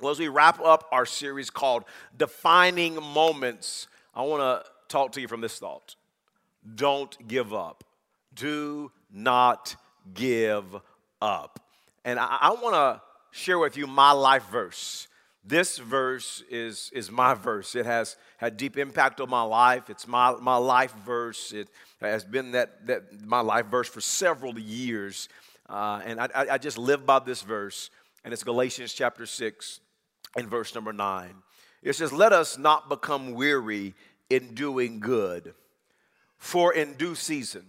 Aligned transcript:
Well, 0.00 0.10
as 0.10 0.18
we 0.18 0.28
wrap 0.28 0.60
up 0.60 0.88
our 0.92 1.04
series 1.04 1.50
called 1.50 1.84
Defining 2.16 2.94
Moments, 2.94 3.86
I 4.14 4.22
want 4.22 4.40
to 4.40 4.70
talk 4.88 5.12
to 5.12 5.20
you 5.20 5.28
from 5.28 5.42
this 5.42 5.58
thought 5.58 5.94
Don't 6.74 7.28
give 7.28 7.52
up. 7.52 7.84
Do 8.34 8.92
not 9.12 9.76
give 10.14 10.64
up. 11.20 11.60
And 12.06 12.18
I, 12.18 12.38
I 12.40 12.50
want 12.52 12.74
to 12.74 13.02
share 13.30 13.58
with 13.58 13.76
you 13.76 13.86
my 13.86 14.12
life 14.12 14.44
verse. 14.50 15.06
This 15.44 15.76
verse 15.76 16.42
is, 16.50 16.90
is 16.94 17.10
my 17.10 17.34
verse. 17.34 17.74
It 17.74 17.84
has 17.84 18.16
had 18.38 18.56
deep 18.56 18.78
impact 18.78 19.20
on 19.20 19.28
my 19.28 19.42
life. 19.42 19.90
It's 19.90 20.08
my, 20.08 20.32
my 20.40 20.56
life 20.56 20.94
verse. 21.04 21.52
It 21.52 21.68
has 22.00 22.24
been 22.24 22.52
that, 22.52 22.86
that 22.86 23.26
my 23.26 23.40
life 23.40 23.66
verse 23.66 23.88
for 23.88 24.00
several 24.00 24.58
years. 24.58 25.28
Uh, 25.68 26.00
and 26.06 26.20
I, 26.20 26.28
I 26.34 26.58
just 26.58 26.78
live 26.78 27.04
by 27.04 27.18
this 27.18 27.42
verse. 27.42 27.90
And 28.24 28.32
it's 28.32 28.44
Galatians 28.44 28.94
chapter 28.94 29.26
6 29.26 29.80
and 30.36 30.48
verse 30.48 30.74
number 30.74 30.92
9. 30.92 31.30
It 31.82 31.94
says, 31.94 32.12
Let 32.12 32.32
us 32.32 32.58
not 32.58 32.88
become 32.88 33.32
weary 33.34 33.94
in 34.28 34.54
doing 34.54 35.00
good, 35.00 35.54
for 36.36 36.72
in 36.72 36.94
due 36.94 37.14
season, 37.14 37.64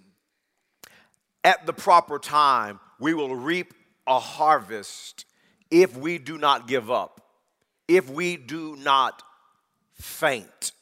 at 1.43 1.65
the 1.65 1.73
proper 1.73 2.19
time, 2.19 2.79
we 2.99 3.13
will 3.13 3.35
reap 3.35 3.73
a 4.05 4.19
harvest 4.19 5.25
if 5.71 5.97
we 5.97 6.17
do 6.17 6.37
not 6.37 6.67
give 6.67 6.91
up, 6.91 7.21
if 7.87 8.09
we 8.09 8.37
do 8.37 8.75
not 8.75 9.23
faint. 9.93 10.73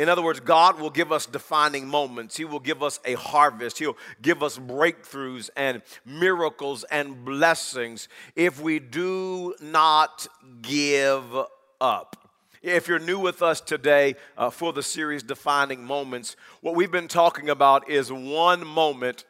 In 0.00 0.08
other 0.08 0.22
words, 0.22 0.40
God 0.40 0.80
will 0.80 0.88
give 0.88 1.12
us 1.12 1.26
defining 1.26 1.86
moments. 1.86 2.34
He 2.34 2.46
will 2.46 2.58
give 2.58 2.82
us 2.82 3.00
a 3.04 3.12
harvest. 3.16 3.78
He'll 3.78 3.98
give 4.22 4.42
us 4.42 4.56
breakthroughs 4.56 5.50
and 5.54 5.82
miracles 6.06 6.84
and 6.84 7.22
blessings 7.22 8.08
if 8.34 8.62
we 8.62 8.78
do 8.78 9.54
not 9.60 10.26
give 10.62 11.22
up. 11.82 12.30
If 12.62 12.88
you're 12.88 12.98
new 12.98 13.18
with 13.18 13.42
us 13.42 13.60
today 13.60 14.16
uh, 14.38 14.48
for 14.48 14.72
the 14.72 14.82
series 14.82 15.22
Defining 15.22 15.84
Moments, 15.84 16.34
what 16.62 16.74
we've 16.74 16.90
been 16.90 17.06
talking 17.06 17.50
about 17.50 17.90
is 17.90 18.10
one 18.10 18.66
moment 18.66 19.26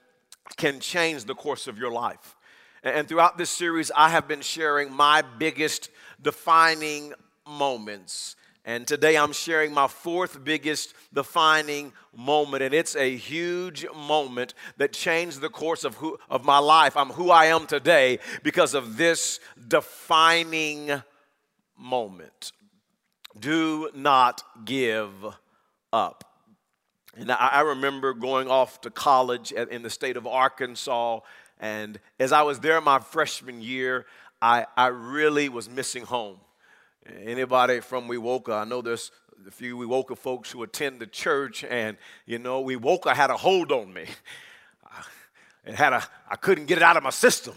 can 0.56 0.78
change 0.78 1.24
the 1.24 1.34
course 1.34 1.66
of 1.66 1.78
your 1.78 1.90
life. 1.90 2.36
And 2.84 3.08
throughout 3.08 3.36
this 3.36 3.50
series, 3.50 3.90
I 3.96 4.10
have 4.10 4.28
been 4.28 4.40
sharing 4.40 4.92
my 4.92 5.22
biggest 5.22 5.90
defining 6.22 7.12
moments. 7.44 8.36
And 8.64 8.86
today 8.86 9.16
I'm 9.16 9.32
sharing 9.32 9.72
my 9.72 9.86
fourth 9.88 10.44
biggest 10.44 10.94
defining 11.12 11.92
moment. 12.14 12.62
And 12.62 12.74
it's 12.74 12.94
a 12.94 13.16
huge 13.16 13.86
moment 13.94 14.54
that 14.76 14.92
changed 14.92 15.40
the 15.40 15.48
course 15.48 15.84
of, 15.84 15.94
who, 15.96 16.18
of 16.28 16.44
my 16.44 16.58
life. 16.58 16.96
I'm 16.96 17.08
who 17.08 17.30
I 17.30 17.46
am 17.46 17.66
today 17.66 18.18
because 18.42 18.74
of 18.74 18.96
this 18.96 19.40
defining 19.68 21.02
moment. 21.76 22.52
Do 23.38 23.90
not 23.94 24.42
give 24.64 25.10
up. 25.92 26.24
And 27.16 27.32
I 27.32 27.60
remember 27.60 28.14
going 28.14 28.48
off 28.48 28.80
to 28.82 28.90
college 28.90 29.52
in 29.52 29.82
the 29.82 29.90
state 29.90 30.16
of 30.16 30.26
Arkansas. 30.26 31.20
And 31.58 31.98
as 32.18 32.32
I 32.32 32.42
was 32.42 32.60
there 32.60 32.80
my 32.80 32.98
freshman 32.98 33.62
year, 33.62 34.06
I, 34.40 34.66
I 34.76 34.86
really 34.88 35.48
was 35.48 35.68
missing 35.68 36.04
home. 36.04 36.38
Anybody 37.24 37.80
from 37.80 38.08
Wewoka? 38.08 38.60
I 38.60 38.64
know 38.64 38.82
there's 38.82 39.10
a 39.46 39.50
few 39.50 39.76
Wewoka 39.76 40.16
folks 40.16 40.50
who 40.50 40.62
attend 40.62 41.00
the 41.00 41.06
church, 41.06 41.64
and 41.64 41.96
you 42.26 42.38
know, 42.38 42.62
Wewoka 42.62 43.14
had 43.14 43.30
a 43.30 43.36
hold 43.36 43.72
on 43.72 43.92
me. 43.92 44.06
It 45.62 45.74
had 45.74 45.92
a, 45.92 46.02
I 46.28 46.36
couldn't 46.36 46.64
get 46.64 46.78
it 46.78 46.82
out 46.82 46.96
of 46.96 47.02
my 47.02 47.10
system. 47.10 47.54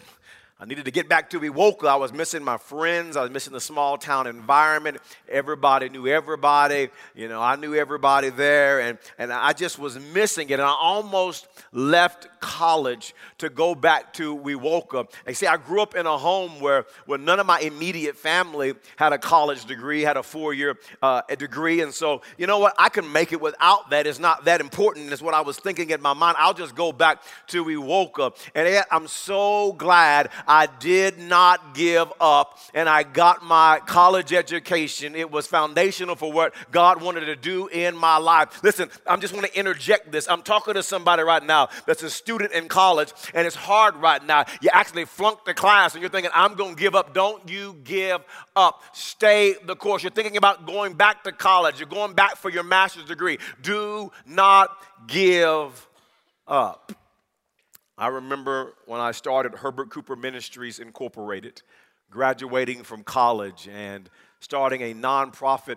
I 0.64 0.66
needed 0.66 0.86
to 0.86 0.92
get 0.92 1.10
back 1.10 1.30
to 1.32 1.42
Wewoka. 1.42 1.90
I 1.90 1.98
was 1.98 2.14
missing 2.14 2.42
my 2.42 2.56
friends. 2.56 3.18
I 3.18 3.22
was 3.22 3.32
missing 3.32 3.52
the 3.52 3.60
small 3.60 3.98
town 3.98 4.28
environment. 4.28 4.96
Everybody 5.28 5.90
knew 5.90 6.08
everybody. 6.08 6.88
You 7.14 7.28
know, 7.28 7.42
I 7.42 7.58
knew 7.58 7.76
everybody 7.76 8.30
there. 8.30 8.80
And, 8.80 8.98
and 9.18 9.34
I 9.34 9.52
just 9.52 9.78
was 9.78 10.00
missing 10.00 10.50
it. 10.52 10.54
And 10.54 10.62
I 10.62 10.74
almost 10.74 11.50
left 11.74 12.30
college 12.40 13.14
to 13.40 13.50
go 13.50 13.76
back 13.76 14.14
to 14.14 14.38
Wewoka. 14.38 15.12
And 15.26 15.36
see, 15.36 15.48
I 15.48 15.58
grew 15.58 15.82
up 15.82 15.96
in 15.96 16.06
a 16.06 16.18
home 16.18 16.62
where, 16.62 16.86
where 17.08 17.20
none 17.20 17.42
of 17.42 17.46
my 17.46 17.60
immediate 17.60 18.16
family 18.16 18.74
had 18.96 19.12
a 19.12 19.18
college 19.18 19.66
degree, 19.66 20.02
had 20.02 20.16
a 20.16 20.24
four 20.24 20.54
year 20.54 20.78
uh, 21.02 21.24
degree. 21.38 21.82
And 21.82 21.94
so, 21.94 22.22
you 22.38 22.48
know 22.48 22.60
what? 22.60 22.74
I 22.78 22.88
can 22.88 23.12
make 23.12 23.34
it 23.34 23.42
without 23.42 23.90
that. 23.90 24.08
It's 24.08 24.18
not 24.18 24.46
that 24.46 24.62
important, 24.62 25.12
is 25.12 25.22
what 25.22 25.34
I 25.34 25.42
was 25.42 25.58
thinking 25.58 25.90
in 25.90 26.02
my 26.02 26.14
mind. 26.14 26.38
I'll 26.40 26.54
just 26.54 26.74
go 26.74 26.94
back 26.94 27.22
to 27.48 27.66
Wewoka. 27.66 28.34
And 28.56 28.86
I'm 28.90 29.08
so 29.08 29.74
glad 29.74 30.30
did 30.80 31.20
not 31.20 31.74
give 31.74 32.12
up 32.20 32.60
and 32.74 32.90
I 32.90 33.04
got 33.04 33.44
my 33.44 33.80
college 33.86 34.34
education. 34.34 35.16
It 35.16 35.32
was 35.32 35.48
foundational 35.48 36.16
for 36.16 36.32
what 36.32 36.54
God 36.72 37.02
wanted 37.02 37.26
to 37.26 37.36
do 37.36 37.68
in 37.68 37.96
my 37.96 38.18
life. 38.18 38.64
Listen, 38.64 38.90
I 39.06 39.16
just 39.18 39.34
want 39.34 39.46
to 39.46 39.58
interject 39.58 40.12
this. 40.12 40.28
I'm 40.30 40.42
talking 40.42 40.74
to 40.74 40.84
somebody 40.84 41.24
right 41.24 41.44
now 41.44 41.70
that's 41.86 42.04
a 42.04 42.10
student 42.10 42.52
in 42.54 42.68
college 42.68 43.14
and 43.34 43.46
it's 43.46 43.56
hard 43.56 43.96
right 43.98 44.26
now. 44.26 44.46
You 44.62 44.70
actually 44.74 45.06
flunked 45.06 45.46
the 45.46 45.54
class 45.54 45.94
and 45.94 46.02
you're 46.02 46.10
thinking, 46.10 46.32
I'm 46.34 46.56
going 46.56 46.76
to 46.76 46.82
give 46.82 46.96
up. 46.96 47.14
Don't 47.14 47.48
you 47.50 47.76
give 47.84 48.22
up. 48.56 48.82
Stay 48.94 49.56
the 49.66 49.76
course. 49.76 50.04
You're 50.04 50.12
thinking 50.12 50.38
about 50.38 50.66
going 50.66 50.94
back 50.94 51.24
to 51.24 51.32
college. 51.32 51.80
You're 51.80 51.88
going 51.90 52.14
back 52.14 52.38
for 52.38 52.50
your 52.50 52.64
master's 52.64 53.06
degree. 53.06 53.40
Do 53.62 54.12
not 54.26 54.76
give 55.08 55.88
up. 56.48 56.92
I 57.98 58.08
remember 58.08 58.74
when 58.88 59.00
I 59.00 59.12
started 59.12 59.54
Herbert 59.54 59.92
Cooper 59.92 60.16
Ministries 60.16 60.80
Incorporated, 60.80 61.62
graduating 62.10 62.84
from 62.84 63.04
college 63.04 63.68
and 63.72 64.10
starting 64.40 64.82
a 64.82 64.96
nonprofit 64.96 65.76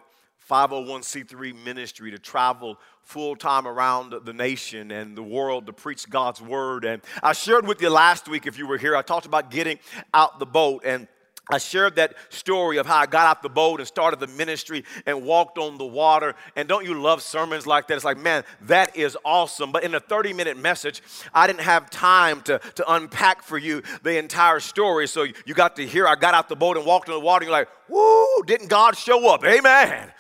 501c3 0.49 1.63
ministry 1.65 2.11
to 2.13 2.19
travel 2.19 2.79
full 3.03 3.37
time 3.37 3.67
around 3.67 4.15
the 4.25 4.33
nation 4.33 4.91
and 4.93 5.17
the 5.17 5.23
world 5.23 5.67
to 5.67 5.73
preach 5.75 6.09
God's 6.09 6.41
word. 6.41 6.87
And 6.87 7.03
I 7.23 7.35
shared 7.35 7.67
with 7.67 7.83
you 7.83 7.91
last 7.91 8.29
week, 8.29 8.47
if 8.47 8.57
you 8.57 8.67
were 8.67 8.79
here, 8.79 8.97
I 8.97 9.03
talked 9.03 9.27
about 9.27 9.51
getting 9.51 9.79
out 10.15 10.39
the 10.39 10.47
boat. 10.47 10.85
And 10.87 11.09
I 11.49 11.59
shared 11.59 11.95
that 11.97 12.15
story 12.29 12.77
of 12.79 12.87
how 12.87 12.97
I 12.97 13.07
got 13.07 13.27
out 13.27 13.41
the 13.41 13.49
boat 13.49 13.79
and 13.79 13.87
started 13.87 14.19
the 14.19 14.27
ministry 14.27 14.85
and 15.07 15.23
walked 15.23 15.59
on 15.59 15.79
the 15.79 15.87
water. 15.87 16.35
And 16.57 16.69
don't 16.69 16.85
you 16.85 17.01
love 17.01 17.23
sermons 17.23 17.69
like 17.69 17.87
that? 17.87 17.95
It's 17.95 18.05
like, 18.05 18.19
man, 18.19 18.43
that 18.63 18.97
is 18.97 19.17
awesome. 19.25 19.71
But 19.71 19.85
in 19.85 19.95
a 19.95 20.01
30 20.01 20.33
minute 20.33 20.57
message, 20.57 21.03
I 21.33 21.47
didn't 21.47 21.61
have 21.61 21.89
time 21.89 22.43
to, 22.43 22.59
to 22.59 22.93
unpack 22.93 23.45
for 23.45 23.59
you 23.59 23.83
the 24.03 24.19
entire 24.19 24.59
story. 24.59 25.07
So 25.07 25.23
you 25.23 25.55
got 25.55 25.77
to 25.77 25.87
hear 25.87 26.09
I 26.09 26.17
got 26.17 26.35
out 26.35 26.49
the 26.49 26.57
boat 26.57 26.77
and 26.77 26.85
walked 26.85 27.09
on 27.09 27.15
the 27.15 27.21
water. 27.21 27.45
And 27.45 27.51
you're 27.51 27.59
like, 27.59 27.69
woo, 27.89 28.43
didn't 28.45 28.69
God 28.69 28.97
show 28.97 29.33
up? 29.33 29.45
Amen. 29.45 30.13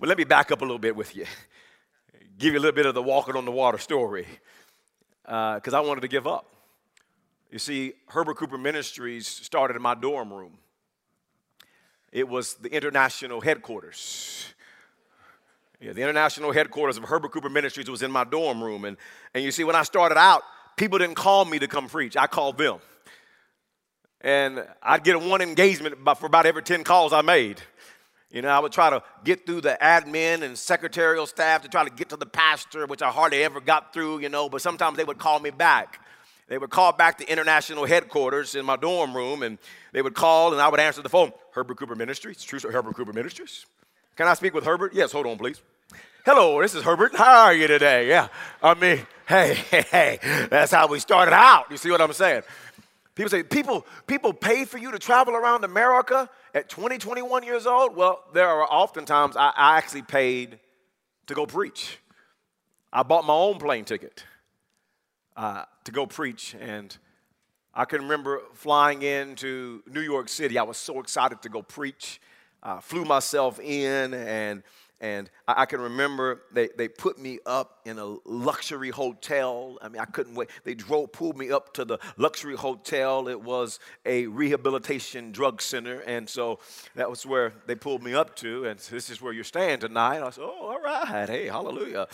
Well, 0.00 0.08
let 0.08 0.18
me 0.18 0.24
back 0.24 0.50
up 0.50 0.60
a 0.60 0.64
little 0.64 0.80
bit 0.80 0.96
with 0.96 1.14
you, 1.14 1.24
give 2.38 2.52
you 2.52 2.58
a 2.58 2.60
little 2.60 2.74
bit 2.74 2.86
of 2.86 2.94
the 2.94 3.02
walking 3.02 3.36
on 3.36 3.44
the 3.44 3.52
water 3.52 3.78
story, 3.78 4.26
because 5.22 5.72
uh, 5.72 5.78
I 5.78 5.80
wanted 5.80 6.00
to 6.00 6.08
give 6.08 6.26
up. 6.26 6.52
You 7.52 7.60
see, 7.60 7.92
Herbert 8.08 8.36
Cooper 8.36 8.58
Ministries 8.58 9.28
started 9.28 9.76
in 9.76 9.82
my 9.82 9.94
dorm 9.94 10.32
room. 10.32 10.58
It 12.14 12.28
was 12.28 12.54
the 12.54 12.72
international 12.72 13.40
headquarters. 13.40 14.46
Yeah, 15.80 15.92
the 15.92 16.02
international 16.02 16.52
headquarters 16.52 16.96
of 16.96 17.02
Herbert 17.02 17.32
Cooper 17.32 17.50
Ministries 17.50 17.90
was 17.90 18.02
in 18.02 18.12
my 18.12 18.22
dorm 18.22 18.62
room. 18.62 18.84
And, 18.84 18.96
and 19.34 19.42
you 19.42 19.50
see, 19.50 19.64
when 19.64 19.74
I 19.74 19.82
started 19.82 20.16
out, 20.16 20.42
people 20.76 20.98
didn't 20.98 21.16
call 21.16 21.44
me 21.44 21.58
to 21.58 21.66
come 21.66 21.88
preach, 21.88 22.16
I 22.16 22.28
called 22.28 22.56
them. 22.56 22.78
And 24.20 24.64
I'd 24.80 25.02
get 25.02 25.20
one 25.20 25.42
engagement 25.42 25.96
for 26.16 26.26
about 26.26 26.46
every 26.46 26.62
10 26.62 26.84
calls 26.84 27.12
I 27.12 27.20
made. 27.20 27.60
You 28.30 28.42
know, 28.42 28.48
I 28.48 28.60
would 28.60 28.72
try 28.72 28.90
to 28.90 29.02
get 29.24 29.44
through 29.44 29.62
the 29.62 29.76
admin 29.82 30.42
and 30.42 30.56
secretarial 30.56 31.26
staff 31.26 31.62
to 31.62 31.68
try 31.68 31.82
to 31.82 31.90
get 31.90 32.10
to 32.10 32.16
the 32.16 32.26
pastor, 32.26 32.86
which 32.86 33.02
I 33.02 33.10
hardly 33.10 33.42
ever 33.42 33.60
got 33.60 33.92
through, 33.92 34.20
you 34.20 34.28
know, 34.28 34.48
but 34.48 34.62
sometimes 34.62 34.96
they 34.96 35.04
would 35.04 35.18
call 35.18 35.40
me 35.40 35.50
back. 35.50 36.00
They 36.48 36.58
would 36.58 36.70
call 36.70 36.92
back 36.92 37.18
to 37.18 37.30
international 37.30 37.86
headquarters 37.86 38.54
in 38.54 38.66
my 38.66 38.76
dorm 38.76 39.16
room, 39.16 39.42
and 39.42 39.58
they 39.92 40.02
would 40.02 40.14
call, 40.14 40.52
and 40.52 40.60
I 40.60 40.68
would 40.68 40.80
answer 40.80 41.00
the 41.00 41.08
phone. 41.08 41.32
Herbert 41.52 41.78
Cooper 41.78 41.94
Ministries, 41.94 42.42
true, 42.42 42.58
Herbert 42.70 42.94
Cooper 42.94 43.12
Ministries. 43.12 43.64
Can 44.16 44.26
I 44.26 44.34
speak 44.34 44.54
with 44.54 44.64
Herbert? 44.64 44.92
Yes, 44.94 45.12
hold 45.12 45.26
on, 45.26 45.38
please. 45.38 45.62
Hello, 46.26 46.60
this 46.60 46.74
is 46.74 46.82
Herbert. 46.82 47.14
How 47.14 47.44
are 47.44 47.54
you 47.54 47.66
today? 47.66 48.08
Yeah, 48.08 48.28
I 48.62 48.74
mean, 48.74 49.06
hey, 49.26 49.54
hey, 49.70 49.84
hey, 49.90 50.46
that's 50.50 50.72
how 50.72 50.86
we 50.86 50.98
started 50.98 51.32
out. 51.32 51.70
You 51.70 51.76
see 51.76 51.90
what 51.90 52.00
I'm 52.00 52.12
saying? 52.12 52.42
People 53.14 53.30
say, 53.30 53.42
people, 53.42 53.86
people 54.06 54.32
pay 54.32 54.64
for 54.64 54.76
you 54.76 54.90
to 54.90 54.98
travel 54.98 55.34
around 55.34 55.64
America 55.64 56.28
at 56.52 56.68
20, 56.68 56.98
21 56.98 57.44
years 57.44 57.66
old. 57.66 57.96
Well, 57.96 58.24
there 58.34 58.48
are 58.48 58.64
oftentimes 58.64 59.36
I, 59.36 59.52
I 59.56 59.78
actually 59.78 60.02
paid 60.02 60.58
to 61.28 61.34
go 61.34 61.46
preach. 61.46 61.98
I 62.92 63.02
bought 63.02 63.24
my 63.24 63.34
own 63.34 63.58
plane 63.58 63.84
ticket 63.84 64.24
uh, 65.36 65.64
to 65.84 65.92
go 65.92 66.06
preach. 66.06 66.54
And 66.60 66.96
I 67.74 67.84
can 67.84 68.02
remember 68.02 68.40
flying 68.54 69.02
into 69.02 69.82
New 69.86 70.00
York 70.00 70.28
City. 70.28 70.58
I 70.58 70.62
was 70.62 70.76
so 70.76 71.00
excited 71.00 71.42
to 71.42 71.48
go 71.48 71.62
preach. 71.62 72.20
Uh, 72.62 72.80
flew 72.80 73.04
myself 73.04 73.60
in 73.60 74.14
and 74.14 74.62
and 75.00 75.28
I, 75.46 75.62
I, 75.62 75.66
can 75.66 75.80
remember 75.80 76.44
they, 76.52 76.70
they 76.78 76.88
put 76.88 77.18
me 77.18 77.38
up 77.44 77.80
in 77.84 77.98
a 77.98 78.16
luxury 78.24 78.88
hotel. 78.88 79.76
I 79.82 79.88
mean, 79.88 80.00
I 80.00 80.06
couldn't 80.06 80.34
wait. 80.34 80.48
They 80.62 80.74
drove, 80.74 81.12
pulled 81.12 81.36
me 81.36 81.50
up 81.50 81.74
to 81.74 81.84
the 81.84 81.98
luxury 82.16 82.56
hotel. 82.56 83.28
It 83.28 83.42
was 83.42 83.80
a 84.06 84.26
rehabilitation 84.28 85.30
drug 85.30 85.60
center. 85.60 86.00
And 86.00 86.26
so 86.26 86.60
that 86.94 87.10
was 87.10 87.26
where 87.26 87.52
they 87.66 87.74
pulled 87.74 88.02
me 88.02 88.14
up 88.14 88.34
to. 88.36 88.64
And 88.64 88.78
this 88.78 89.10
is 89.10 89.20
where 89.20 89.34
you're 89.34 89.44
staying 89.44 89.80
tonight. 89.80 90.22
I 90.22 90.30
said, 90.30 90.44
oh, 90.44 90.68
all 90.68 90.80
right. 90.80 91.28
Hey, 91.28 91.48
hallelujah 91.48 92.06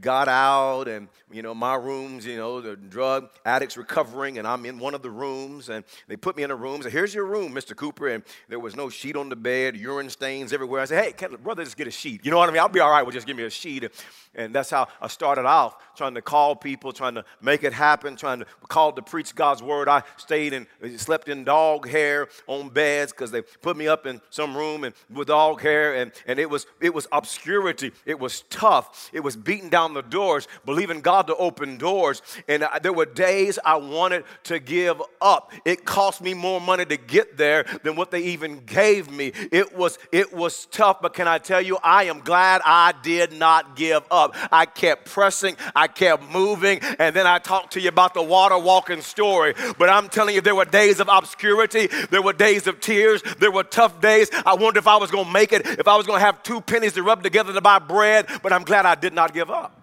got 0.00 0.28
out 0.28 0.88
and 0.88 1.08
you 1.30 1.42
know 1.42 1.54
my 1.54 1.74
rooms 1.74 2.24
you 2.24 2.36
know 2.36 2.60
the 2.60 2.76
drug 2.76 3.28
addicts 3.44 3.76
recovering 3.76 4.38
and 4.38 4.46
i'm 4.46 4.64
in 4.64 4.78
one 4.78 4.94
of 4.94 5.02
the 5.02 5.10
rooms 5.10 5.68
and 5.68 5.84
they 6.08 6.16
put 6.16 6.36
me 6.36 6.42
in 6.42 6.50
a 6.50 6.56
room 6.56 6.80
and 6.80 6.92
here's 6.92 7.14
your 7.14 7.26
room 7.26 7.52
mr 7.52 7.76
cooper 7.76 8.08
and 8.08 8.22
there 8.48 8.58
was 8.58 8.74
no 8.76 8.88
sheet 8.88 9.16
on 9.16 9.28
the 9.28 9.36
bed 9.36 9.76
urine 9.76 10.10
stains 10.10 10.52
everywhere. 10.52 10.80
I 10.80 10.84
said 10.86 11.04
hey 11.04 11.12
can 11.12 11.36
brother 11.36 11.64
just 11.64 11.76
get 11.76 11.86
a 11.86 11.90
sheet. 11.90 12.24
You 12.24 12.30
know 12.30 12.38
what 12.38 12.48
i 12.48 12.52
mean? 12.52 12.60
I'll 12.60 12.68
be 12.68 12.80
all 12.80 12.90
right 12.90 13.02
with 13.02 13.14
just 13.14 13.26
give 13.26 13.36
me 13.36 13.44
a 13.44 13.50
sheet. 13.50 13.88
And 14.34 14.54
that's 14.54 14.70
how 14.70 14.88
i 15.00 15.08
started 15.08 15.44
off 15.44 15.76
trying 15.96 16.14
to 16.14 16.22
call 16.22 16.56
people 16.56 16.92
trying 16.92 17.14
to 17.14 17.24
make 17.40 17.64
it 17.64 17.72
happen 17.72 18.16
trying 18.16 18.40
to 18.40 18.46
call 18.68 18.92
to 18.92 19.02
preach 19.02 19.34
god's 19.34 19.62
word. 19.62 19.88
I 19.88 20.02
stayed 20.16 20.52
and 20.52 20.66
slept 20.96 21.28
in 21.28 21.44
dog 21.44 21.88
hair 21.88 22.28
on 22.46 22.68
beds 22.68 23.12
because 23.12 23.30
they 23.30 23.42
put 23.42 23.76
me 23.76 23.88
up 23.88 24.06
in 24.06 24.20
some 24.30 24.56
room 24.56 24.84
and 24.84 24.94
with 25.12 25.28
dog 25.28 25.60
hair 25.60 25.96
and, 25.96 26.12
and 26.26 26.38
it 26.38 26.48
was 26.48 26.66
it 26.80 26.94
was 26.94 27.06
obscurity. 27.12 27.92
It 28.06 28.18
was 28.18 28.42
tough. 28.50 29.10
It 29.12 29.20
was 29.20 29.36
beaten 29.36 29.68
down 29.68 29.89
the 29.94 30.02
doors, 30.02 30.48
believing 30.64 31.00
God 31.00 31.26
to 31.28 31.36
open 31.36 31.76
doors. 31.76 32.22
And 32.48 32.64
I, 32.64 32.78
there 32.78 32.92
were 32.92 33.06
days 33.06 33.58
I 33.64 33.76
wanted 33.76 34.24
to 34.44 34.58
give 34.58 35.00
up. 35.20 35.52
It 35.64 35.84
cost 35.84 36.20
me 36.20 36.34
more 36.34 36.60
money 36.60 36.84
to 36.86 36.96
get 36.96 37.36
there 37.36 37.64
than 37.82 37.96
what 37.96 38.10
they 38.10 38.20
even 38.20 38.64
gave 38.64 39.10
me. 39.10 39.32
It 39.52 39.76
was 39.76 39.98
it 40.12 40.32
was 40.32 40.66
tough, 40.66 41.00
but 41.00 41.14
can 41.14 41.28
I 41.28 41.38
tell 41.38 41.60
you, 41.60 41.78
I 41.82 42.04
am 42.04 42.20
glad 42.20 42.62
I 42.64 42.94
did 43.02 43.32
not 43.32 43.76
give 43.76 44.02
up. 44.10 44.36
I 44.50 44.66
kept 44.66 45.06
pressing, 45.10 45.56
I 45.74 45.86
kept 45.86 46.30
moving, 46.30 46.80
and 46.98 47.14
then 47.14 47.26
I 47.26 47.38
talked 47.38 47.72
to 47.74 47.80
you 47.80 47.88
about 47.88 48.14
the 48.14 48.22
water 48.22 48.58
walking 48.58 49.02
story. 49.02 49.54
But 49.78 49.88
I'm 49.88 50.08
telling 50.08 50.34
you, 50.34 50.40
there 50.40 50.54
were 50.54 50.64
days 50.64 51.00
of 51.00 51.08
obscurity, 51.08 51.88
there 52.10 52.22
were 52.22 52.32
days 52.32 52.66
of 52.66 52.80
tears, 52.80 53.22
there 53.38 53.50
were 53.50 53.64
tough 53.64 54.00
days. 54.00 54.30
I 54.46 54.54
wondered 54.54 54.80
if 54.80 54.86
I 54.86 54.96
was 54.96 55.10
going 55.10 55.26
to 55.26 55.32
make 55.32 55.52
it, 55.52 55.66
if 55.66 55.88
I 55.88 55.96
was 55.96 56.06
going 56.06 56.18
to 56.18 56.24
have 56.24 56.42
two 56.42 56.60
pennies 56.60 56.92
to 56.94 57.02
rub 57.02 57.22
together 57.22 57.52
to 57.52 57.60
buy 57.60 57.78
bread, 57.78 58.26
but 58.42 58.52
I'm 58.52 58.64
glad 58.64 58.86
I 58.86 58.94
did 58.94 59.12
not 59.12 59.34
give 59.34 59.50
up. 59.50 59.79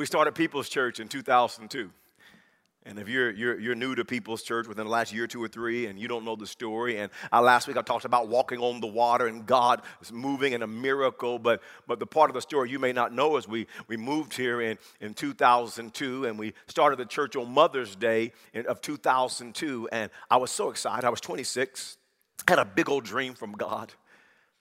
We 0.00 0.06
started 0.06 0.34
People's 0.34 0.70
Church 0.70 0.98
in 0.98 1.08
2002. 1.08 1.90
And 2.86 2.98
if 2.98 3.06
you're, 3.06 3.30
you're, 3.32 3.60
you're 3.60 3.74
new 3.74 3.94
to 3.94 4.02
People's 4.02 4.42
Church 4.42 4.66
within 4.66 4.86
the 4.86 4.90
last 4.90 5.12
year, 5.12 5.26
two 5.26 5.44
or 5.44 5.48
three, 5.48 5.88
and 5.88 5.98
you 5.98 6.08
don't 6.08 6.24
know 6.24 6.36
the 6.36 6.46
story, 6.46 6.96
and 6.96 7.12
uh, 7.30 7.42
last 7.42 7.68
week 7.68 7.76
I 7.76 7.82
talked 7.82 8.06
about 8.06 8.28
walking 8.28 8.60
on 8.60 8.80
the 8.80 8.86
water 8.86 9.26
and 9.26 9.44
God 9.44 9.82
is 10.00 10.10
moving 10.10 10.54
in 10.54 10.62
a 10.62 10.66
miracle, 10.66 11.38
but, 11.38 11.60
but 11.86 11.98
the 11.98 12.06
part 12.06 12.30
of 12.30 12.34
the 12.34 12.40
story 12.40 12.70
you 12.70 12.78
may 12.78 12.94
not 12.94 13.12
know 13.12 13.36
is 13.36 13.46
we, 13.46 13.66
we 13.88 13.98
moved 13.98 14.34
here 14.34 14.62
in, 14.62 14.78
in 15.02 15.12
2002 15.12 16.24
and 16.24 16.38
we 16.38 16.54
started 16.66 16.98
the 16.98 17.04
church 17.04 17.36
on 17.36 17.52
Mother's 17.52 17.94
Day 17.94 18.32
in, 18.54 18.64
of 18.68 18.80
2002, 18.80 19.86
and 19.92 20.10
I 20.30 20.38
was 20.38 20.50
so 20.50 20.70
excited. 20.70 21.04
I 21.04 21.10
was 21.10 21.20
26, 21.20 21.98
had 22.48 22.58
a 22.58 22.64
big 22.64 22.88
old 22.88 23.04
dream 23.04 23.34
from 23.34 23.52
God. 23.52 23.92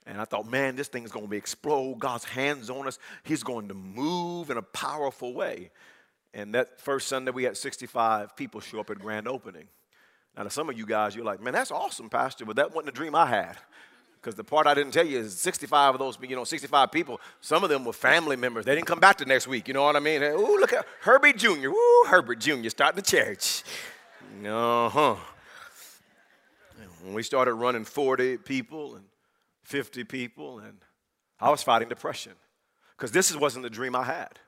And 0.10 0.20
I 0.20 0.26
thought, 0.26 0.50
man, 0.50 0.76
this 0.76 0.88
thing's 0.88 1.12
going 1.12 1.30
to 1.30 1.36
explode. 1.36 2.00
God's 2.00 2.26
hands 2.26 2.72
on 2.72 2.88
us. 2.88 2.98
He's 3.24 3.44
going 3.44 3.68
to 3.68 3.76
move 3.76 4.50
in 4.50 4.58
a 4.58 4.64
powerful 4.64 5.36
way. 5.36 5.70
And 6.34 6.56
that 6.56 6.82
first 6.82 7.08
Sunday, 7.08 7.30
we 7.30 7.44
had 7.44 7.56
65 7.56 8.36
people 8.36 8.60
show 8.60 8.80
up 8.80 8.90
at 8.90 8.98
grand 8.98 9.28
opening. 9.28 9.68
Now, 10.36 10.44
to 10.44 10.50
some 10.50 10.68
of 10.68 10.78
you 10.78 10.88
guys, 10.88 11.16
you're 11.16 11.26
like, 11.26 11.42
man, 11.42 11.54
that's 11.54 11.70
awesome, 11.70 12.10
Pastor, 12.10 12.44
but 12.44 12.56
that 12.56 12.74
wasn't 12.74 12.90
a 12.90 12.92
dream 12.92 13.14
I 13.14 13.28
had. 13.28 13.58
Because 14.16 14.34
the 14.34 14.44
part 14.44 14.66
I 14.66 14.74
didn't 14.74 14.94
tell 14.94 15.06
you 15.06 15.20
is 15.20 15.38
65 15.38 15.96
of 15.96 16.00
those, 16.00 16.18
you 16.28 16.36
know, 16.36 16.44
65 16.44 16.92
people, 16.92 17.22
some 17.40 17.64
of 17.64 17.70
them 17.70 17.86
were 17.86 17.94
family 17.94 18.36
members. 18.36 18.66
They 18.66 18.74
didn't 18.74 18.88
come 18.88 19.00
back 19.00 19.20
the 19.20 19.26
next 19.26 19.48
week, 19.48 19.68
you 19.68 19.76
know 19.76 19.84
what 19.84 19.96
I 19.96 20.00
mean? 20.00 20.24
Ooh, 20.24 20.58
look 20.60 20.74
at 20.74 20.88
Herbie 21.02 21.34
Jr., 21.34 21.68
ooh, 21.68 22.06
Herbert 22.08 22.40
Jr. 22.40 22.70
starting 22.70 22.96
the 22.96 23.08
church. 23.08 23.64
Uh-huh. 24.44 25.16
When 27.04 27.14
we 27.14 27.24
started 27.24 27.54
running 27.54 27.86
40 27.86 28.38
people 28.38 28.96
and 28.96 29.06
50 29.70 30.04
people, 30.06 30.60
and 30.60 30.80
I 31.40 31.52
was 31.52 31.62
fighting 31.62 31.90
depression 31.90 32.34
because 32.98 33.12
this 33.12 33.34
wasn't 33.36 33.64
the 33.64 33.70
dream 33.70 33.96
I 33.96 34.04
had. 34.04 34.40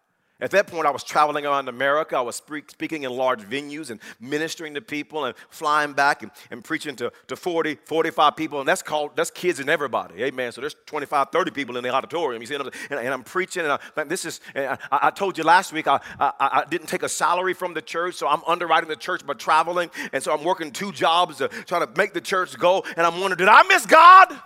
At 0.41 0.49
that 0.51 0.65
point, 0.65 0.87
I 0.87 0.89
was 0.89 1.03
traveling 1.03 1.45
around 1.45 1.69
America. 1.69 2.17
I 2.17 2.21
was 2.21 2.35
speaking 2.35 3.03
in 3.03 3.11
large 3.11 3.41
venues 3.41 3.91
and 3.91 3.99
ministering 4.19 4.73
to 4.73 4.81
people 4.81 5.25
and 5.25 5.35
flying 5.49 5.93
back 5.93 6.23
and, 6.23 6.31
and 6.49 6.63
preaching 6.63 6.95
to, 6.95 7.11
to 7.27 7.35
40, 7.35 7.75
45 7.85 8.35
people. 8.35 8.59
And 8.59 8.67
that's 8.67 8.81
called, 8.81 9.11
that's 9.15 9.29
kids 9.29 9.59
and 9.59 9.69
everybody. 9.69 10.23
Amen. 10.23 10.51
So 10.51 10.61
there's 10.61 10.75
25, 10.87 11.27
30 11.31 11.51
people 11.51 11.77
in 11.77 11.83
the 11.83 11.91
auditorium. 11.91 12.41
You 12.41 12.47
see, 12.47 12.55
and, 12.55 12.71
and 12.89 13.13
I'm 13.13 13.21
preaching. 13.23 13.65
And 13.65 13.73
I, 13.73 14.03
this 14.05 14.25
is, 14.25 14.41
I, 14.55 14.79
I, 14.91 15.11
told 15.11 15.37
you 15.37 15.43
last 15.43 15.73
week, 15.73 15.87
I, 15.87 15.99
I, 16.19 16.31
I, 16.39 16.65
didn't 16.67 16.87
take 16.87 17.03
a 17.03 17.09
salary 17.09 17.53
from 17.53 17.75
the 17.75 17.81
church. 17.83 18.15
So 18.15 18.27
I'm 18.27 18.41
underwriting 18.47 18.89
the 18.89 18.95
church 18.95 19.23
by 19.23 19.35
traveling. 19.35 19.91
And 20.11 20.23
so 20.23 20.33
I'm 20.33 20.43
working 20.43 20.71
two 20.71 20.91
jobs 20.91 21.37
to 21.37 21.49
try 21.49 21.77
to 21.77 21.89
make 21.95 22.13
the 22.13 22.21
church 22.21 22.57
go. 22.57 22.83
And 22.97 23.05
I'm 23.05 23.19
wondering, 23.21 23.37
did 23.37 23.47
I 23.47 23.61
miss 23.67 23.85
God? 23.85 24.41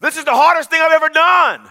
This 0.00 0.16
is 0.16 0.24
the 0.24 0.34
hardest 0.34 0.70
thing 0.70 0.80
I've 0.80 0.92
ever 0.92 1.08
done. 1.08 1.68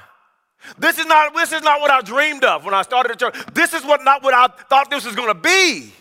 This 0.77 0.97
is 0.97 1.05
not, 1.05 1.33
this 1.35 1.51
is 1.51 1.61
not 1.61 1.81
what 1.81 1.91
I 1.91 2.01
dreamed 2.01 2.43
of 2.43 2.65
when 2.65 2.73
I 2.73 2.81
started 2.81 3.11
the 3.11 3.15
church. 3.15 3.35
This 3.53 3.73
is 3.73 3.83
what 3.83 4.03
not 4.03 4.23
what 4.23 4.33
I 4.33 4.47
thought 4.47 4.89
this 4.89 5.05
was 5.05 5.15
going 5.15 5.27
to 5.27 5.39
be. 5.39 5.91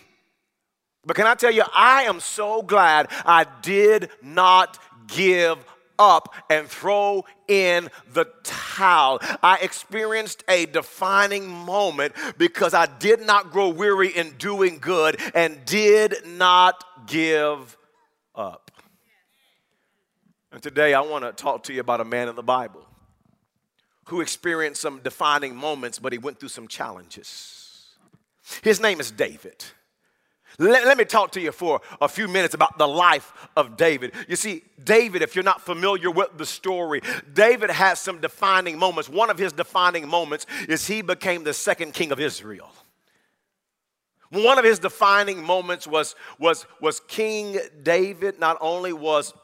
But 1.06 1.16
can 1.16 1.26
I 1.26 1.34
tell 1.34 1.50
you, 1.50 1.64
I 1.74 2.04
am 2.04 2.20
so 2.20 2.62
glad 2.62 3.08
I 3.26 3.46
did 3.62 4.10
not 4.22 4.78
give 5.06 5.58
up 5.98 6.34
and 6.50 6.66
throw 6.66 7.24
in 7.46 7.90
the 8.12 8.26
towel. 8.42 9.20
I 9.42 9.58
experienced 9.58 10.44
a 10.48 10.66
defining 10.66 11.48
moment 11.48 12.14
because 12.38 12.74
I 12.74 12.86
did 12.86 13.20
not 13.20 13.52
grow 13.52 13.68
weary 13.68 14.08
in 14.08 14.32
doing 14.38 14.78
good 14.78 15.20
and 15.34 15.64
did 15.64 16.16
not 16.26 16.82
give 17.06 17.76
up. 18.34 18.63
And 20.54 20.62
today 20.62 20.94
I 20.94 21.00
want 21.00 21.24
to 21.24 21.32
talk 21.32 21.64
to 21.64 21.72
you 21.72 21.80
about 21.80 22.00
a 22.00 22.04
man 22.04 22.28
in 22.28 22.36
the 22.36 22.42
Bible 22.42 22.86
who 24.04 24.20
experienced 24.20 24.80
some 24.80 25.00
defining 25.00 25.56
moments, 25.56 25.98
but 25.98 26.12
he 26.12 26.18
went 26.18 26.38
through 26.38 26.50
some 26.50 26.68
challenges. 26.68 27.88
His 28.62 28.80
name 28.80 29.00
is 29.00 29.10
David. 29.10 29.64
Let, 30.60 30.86
let, 30.86 30.96
me 30.96 31.04
talk 31.06 31.32
to 31.32 31.40
you 31.40 31.50
for 31.50 31.80
a 32.00 32.06
few 32.06 32.28
minutes 32.28 32.54
about 32.54 32.78
the 32.78 32.86
life 32.86 33.32
of 33.56 33.76
David. 33.76 34.12
You 34.28 34.36
see, 34.36 34.62
David, 34.84 35.22
if 35.22 35.34
you're 35.34 35.42
not 35.42 35.60
familiar 35.60 36.08
with 36.08 36.38
the 36.38 36.46
story, 36.46 37.00
David 37.32 37.70
has 37.70 37.98
some 37.98 38.20
defining 38.20 38.78
moments. 38.78 39.08
One 39.08 39.30
of 39.30 39.38
his 39.38 39.52
defining 39.52 40.06
moments 40.06 40.46
is 40.68 40.86
he 40.86 41.02
became 41.02 41.42
the 41.42 41.52
second 41.52 41.94
king 41.94 42.12
of 42.12 42.20
Israel. 42.20 42.70
One 44.30 44.60
of 44.60 44.64
his 44.64 44.78
defining 44.78 45.42
moments 45.42 45.88
was, 45.88 46.14
was, 46.38 46.64
was 46.80 47.00
King 47.00 47.58
David 47.82 48.38
not 48.38 48.56
only 48.60 48.92
was 48.92 49.34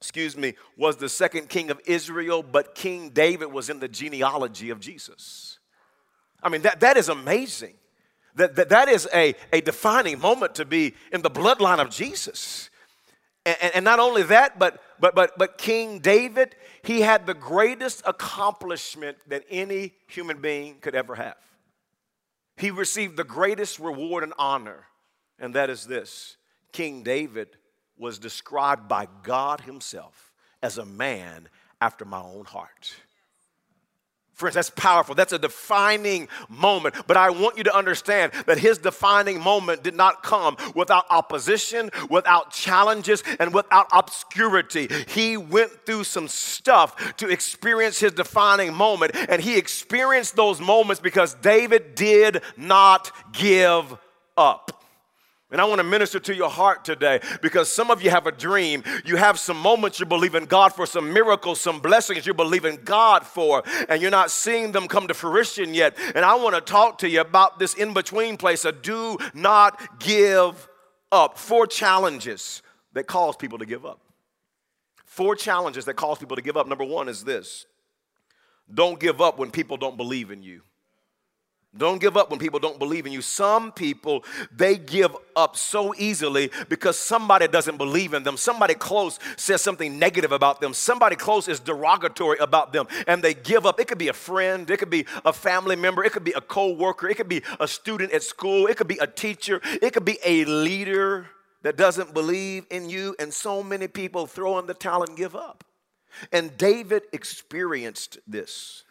excuse 0.00 0.36
me, 0.36 0.54
was 0.76 0.96
the 0.96 1.08
second 1.08 1.48
king 1.48 1.70
of 1.70 1.80
Israel, 1.86 2.42
but 2.42 2.74
King 2.74 3.10
David 3.10 3.52
was 3.52 3.68
in 3.68 3.80
the 3.80 3.88
genealogy 3.88 4.70
of 4.70 4.80
Jesus. 4.80 5.58
I 6.42 6.48
mean, 6.48 6.62
that, 6.62 6.80
that 6.80 6.96
is 6.96 7.08
amazing. 7.08 7.74
That, 8.36 8.54
that, 8.54 8.68
that 8.68 8.88
is 8.88 9.08
a, 9.12 9.34
a 9.52 9.60
defining 9.60 10.20
moment 10.20 10.54
to 10.56 10.64
be 10.64 10.94
in 11.12 11.22
the 11.22 11.30
bloodline 11.30 11.80
of 11.80 11.90
Jesus. 11.90 12.70
And, 13.44 13.74
and 13.74 13.84
not 13.84 13.98
only 13.98 14.22
that, 14.24 14.58
but, 14.58 14.80
but, 15.00 15.16
but, 15.16 15.36
but 15.36 15.58
King 15.58 15.98
David, 15.98 16.54
he 16.82 17.00
had 17.00 17.26
the 17.26 17.34
greatest 17.34 18.02
accomplishment 18.06 19.18
that 19.26 19.44
any 19.50 19.94
human 20.06 20.40
being 20.40 20.76
could 20.80 20.94
ever 20.94 21.16
have. 21.16 21.36
He 22.56 22.70
received 22.70 23.16
the 23.16 23.24
greatest 23.24 23.80
reward 23.80 24.22
and 24.22 24.32
honor, 24.38 24.84
and 25.40 25.54
that 25.54 25.70
is 25.70 25.86
this 25.86 26.36
King 26.72 27.02
David 27.02 27.56
was 27.98 28.18
described 28.18 28.88
by 28.88 29.08
God 29.22 29.60
Himself 29.62 30.32
as 30.62 30.78
a 30.78 30.84
man 30.84 31.48
after 31.80 32.04
my 32.04 32.20
own 32.20 32.44
heart. 32.44 32.94
Friends, 34.38 34.54
that's 34.54 34.70
powerful. 34.70 35.16
That's 35.16 35.32
a 35.32 35.38
defining 35.38 36.28
moment. 36.48 36.94
But 37.08 37.16
I 37.16 37.30
want 37.30 37.58
you 37.58 37.64
to 37.64 37.76
understand 37.76 38.30
that 38.46 38.56
his 38.56 38.78
defining 38.78 39.40
moment 39.40 39.82
did 39.82 39.96
not 39.96 40.22
come 40.22 40.56
without 40.76 41.06
opposition, 41.10 41.90
without 42.08 42.52
challenges, 42.52 43.24
and 43.40 43.52
without 43.52 43.88
obscurity. 43.92 44.88
He 45.08 45.36
went 45.36 45.84
through 45.84 46.04
some 46.04 46.28
stuff 46.28 47.16
to 47.16 47.28
experience 47.28 47.98
his 47.98 48.12
defining 48.12 48.72
moment, 48.74 49.16
and 49.28 49.42
he 49.42 49.58
experienced 49.58 50.36
those 50.36 50.60
moments 50.60 51.00
because 51.00 51.34
David 51.34 51.96
did 51.96 52.40
not 52.56 53.10
give 53.32 53.96
up. 54.36 54.77
And 55.50 55.62
I 55.62 55.64
want 55.64 55.78
to 55.78 55.84
minister 55.84 56.20
to 56.20 56.34
your 56.34 56.50
heart 56.50 56.84
today 56.84 57.20
because 57.40 57.72
some 57.72 57.90
of 57.90 58.02
you 58.02 58.10
have 58.10 58.26
a 58.26 58.32
dream. 58.32 58.84
You 59.06 59.16
have 59.16 59.38
some 59.38 59.56
moments 59.56 59.98
you 59.98 60.04
believe 60.04 60.34
in 60.34 60.44
God 60.44 60.74
for, 60.74 60.84
some 60.84 61.10
miracles, 61.12 61.58
some 61.58 61.80
blessings 61.80 62.26
you 62.26 62.34
believe 62.34 62.66
in 62.66 62.76
God 62.84 63.24
for, 63.24 63.62
and 63.88 64.02
you're 64.02 64.10
not 64.10 64.30
seeing 64.30 64.72
them 64.72 64.88
come 64.88 65.08
to 65.08 65.14
fruition 65.14 65.72
yet. 65.72 65.96
And 66.14 66.22
I 66.22 66.34
want 66.34 66.54
to 66.54 66.60
talk 66.60 66.98
to 66.98 67.08
you 67.08 67.22
about 67.22 67.58
this 67.58 67.72
in 67.72 67.94
between 67.94 68.36
place 68.36 68.66
of 68.66 68.82
do 68.82 69.16
not 69.32 70.00
give 70.00 70.68
up. 71.10 71.38
Four 71.38 71.66
challenges 71.66 72.62
that 72.92 73.06
cause 73.06 73.34
people 73.34 73.58
to 73.58 73.66
give 73.66 73.86
up. 73.86 74.00
Four 75.06 75.34
challenges 75.34 75.86
that 75.86 75.94
cause 75.94 76.18
people 76.18 76.36
to 76.36 76.42
give 76.42 76.58
up. 76.58 76.68
Number 76.68 76.84
one 76.84 77.08
is 77.08 77.24
this 77.24 77.64
don't 78.72 79.00
give 79.00 79.22
up 79.22 79.38
when 79.38 79.50
people 79.50 79.78
don't 79.78 79.96
believe 79.96 80.30
in 80.30 80.42
you. 80.42 80.60
Don't 81.78 82.00
give 82.00 82.16
up 82.16 82.30
when 82.30 82.38
people 82.38 82.58
don't 82.58 82.78
believe 82.78 83.06
in 83.06 83.12
you. 83.12 83.22
Some 83.22 83.72
people, 83.72 84.24
they 84.54 84.76
give 84.76 85.16
up 85.36 85.56
so 85.56 85.94
easily 85.96 86.50
because 86.68 86.98
somebody 86.98 87.46
doesn't 87.46 87.76
believe 87.76 88.14
in 88.14 88.24
them. 88.24 88.36
Somebody 88.36 88.74
close 88.74 89.18
says 89.36 89.62
something 89.62 89.98
negative 89.98 90.32
about 90.32 90.60
them. 90.60 90.74
Somebody 90.74 91.16
close 91.16 91.48
is 91.48 91.60
derogatory 91.60 92.38
about 92.38 92.72
them 92.72 92.88
and 93.06 93.22
they 93.22 93.34
give 93.34 93.64
up. 93.64 93.78
It 93.80 93.86
could 93.86 93.98
be 93.98 94.08
a 94.08 94.12
friend, 94.12 94.68
it 94.68 94.78
could 94.78 94.90
be 94.90 95.06
a 95.24 95.32
family 95.32 95.76
member, 95.76 96.04
it 96.04 96.12
could 96.12 96.24
be 96.24 96.32
a 96.32 96.40
co 96.40 96.72
worker, 96.72 97.08
it 97.08 97.16
could 97.16 97.28
be 97.28 97.42
a 97.60 97.68
student 97.68 98.12
at 98.12 98.22
school, 98.22 98.66
it 98.66 98.76
could 98.76 98.88
be 98.88 98.98
a 98.98 99.06
teacher, 99.06 99.60
it 99.80 99.92
could 99.92 100.04
be 100.04 100.18
a 100.24 100.44
leader 100.44 101.28
that 101.62 101.76
doesn't 101.76 102.12
believe 102.12 102.66
in 102.70 102.90
you. 102.90 103.14
And 103.18 103.32
so 103.32 103.62
many 103.62 103.88
people 103.88 104.26
throw 104.26 104.58
in 104.58 104.66
the 104.66 104.74
towel 104.74 105.04
and 105.04 105.16
give 105.16 105.36
up. 105.36 105.64
And 106.32 106.56
David 106.56 107.04
experienced 107.12 108.18
this. 108.26 108.84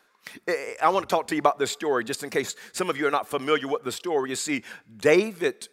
Eh, 0.48 0.51
eh, 0.51 0.74
I 0.81 0.89
want 0.89 1.07
to 1.07 1.15
talk 1.15 1.27
to 1.27 1.36
you 1.36 1.39
about 1.39 1.60
this 1.60 1.72
story 1.72 2.03
just 2.03 2.24
in 2.24 2.29
case 2.29 2.55
some 2.74 2.89
of 2.89 2.98
you 2.98 3.07
are 3.07 3.12
not 3.12 3.27
familiar 3.27 3.67
with 3.67 3.84
the 3.84 3.91
story. 3.91 4.29
You 4.29 4.36
see, 4.36 4.63
David, 4.98 5.67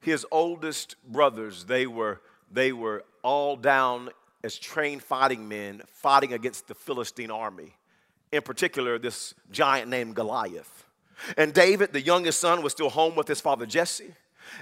his 0.00 0.26
oldest 0.30 0.96
brothers, 1.06 1.64
they 1.64 1.86
were, 1.86 2.20
they 2.50 2.72
were 2.72 3.04
all 3.22 3.56
down 3.56 4.10
as 4.44 4.58
trained 4.58 5.02
fighting 5.02 5.48
men 5.48 5.82
fighting 5.88 6.32
against 6.32 6.68
the 6.68 6.74
Philistine 6.74 7.30
army. 7.30 7.74
In 8.30 8.42
particular, 8.42 8.98
this 8.98 9.34
giant 9.50 9.88
named 9.88 10.14
Goliath. 10.14 10.84
And 11.36 11.52
David, 11.52 11.92
the 11.92 12.00
youngest 12.00 12.40
son, 12.40 12.62
was 12.62 12.72
still 12.72 12.90
home 12.90 13.16
with 13.16 13.26
his 13.26 13.40
father 13.40 13.66
Jesse. 13.66 14.14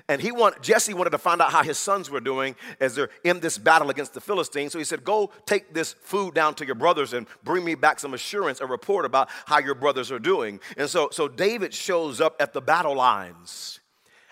And 0.08 0.20
he 0.20 0.32
want, 0.32 0.62
Jesse 0.62 0.94
wanted 0.94 1.10
to 1.10 1.18
find 1.18 1.40
out 1.40 1.52
how 1.52 1.62
his 1.62 1.78
sons 1.78 2.10
were 2.10 2.20
doing 2.20 2.56
as 2.80 2.94
they're 2.94 3.10
in 3.24 3.40
this 3.40 3.58
battle 3.58 3.90
against 3.90 4.14
the 4.14 4.20
Philistines. 4.20 4.72
So 4.72 4.78
he 4.78 4.84
said, 4.84 5.04
Go 5.04 5.30
take 5.46 5.74
this 5.74 5.92
food 5.92 6.34
down 6.34 6.54
to 6.56 6.66
your 6.66 6.74
brothers 6.74 7.12
and 7.12 7.26
bring 7.44 7.64
me 7.64 7.74
back 7.74 8.00
some 8.00 8.14
assurance, 8.14 8.60
a 8.60 8.66
report 8.66 9.04
about 9.04 9.28
how 9.46 9.58
your 9.58 9.74
brothers 9.74 10.10
are 10.10 10.18
doing. 10.18 10.60
And 10.76 10.88
so, 10.88 11.08
so 11.10 11.28
David 11.28 11.74
shows 11.74 12.20
up 12.20 12.36
at 12.40 12.52
the 12.52 12.60
battle 12.60 12.94
lines. 12.94 13.80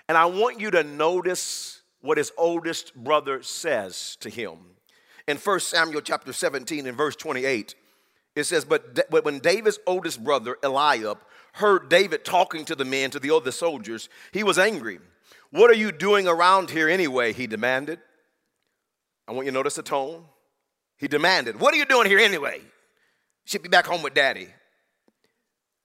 And 0.09 0.19
I 0.19 0.27
want 0.27 0.61
you 0.61 0.71
to 0.73 0.85
notice 0.85 1.83
what 2.01 2.19
his 2.19 2.33
oldest 2.37 2.95
brother 2.95 3.43
says 3.43 4.17
to 4.21 4.29
him. 4.29 4.59
In 5.27 5.39
1 5.39 5.61
Samuel 5.61 6.03
chapter 6.03 6.33
17 6.33 6.87
and 6.87 6.97
verse 6.97 7.17
28, 7.17 7.75
it 8.37 8.45
says, 8.45 8.65
But, 8.65 9.11
but 9.11 9.25
when 9.25 9.39
David's 9.39 9.79
oldest 9.87 10.23
brother, 10.23 10.59
Eliab, 10.63 11.19
heard 11.55 11.89
David 11.89 12.25
talking 12.25 12.65
to 12.67 12.75
the 12.75 12.85
men, 12.85 13.11
to 13.11 13.21
the 13.21 13.31
other 13.31 13.53
soldiers, 13.53 14.09
he 14.33 14.43
was 14.43 14.59
angry. 14.59 14.99
What 15.55 15.71
are 15.71 15.75
you 15.75 15.93
doing 15.93 16.27
around 16.27 16.71
here 16.71 16.89
anyway? 16.89 17.33
He 17.33 17.47
demanded. 17.47 18.01
I 19.29 19.31
want 19.31 19.47
you 19.47 19.53
to 19.53 19.55
notice 19.55 19.77
the 19.77 19.85
tone. 19.85 20.25
He 20.99 21.07
demanded, 21.07 21.61
What 21.61 21.73
are 21.73 21.77
you 21.77 21.85
doing 21.85 22.09
here 22.09 22.19
anyway? 22.19 22.61
Should 23.45 23.63
be 23.63 23.69
back 23.69 23.87
home 23.87 24.03
with 24.03 24.15
daddy. 24.15 24.49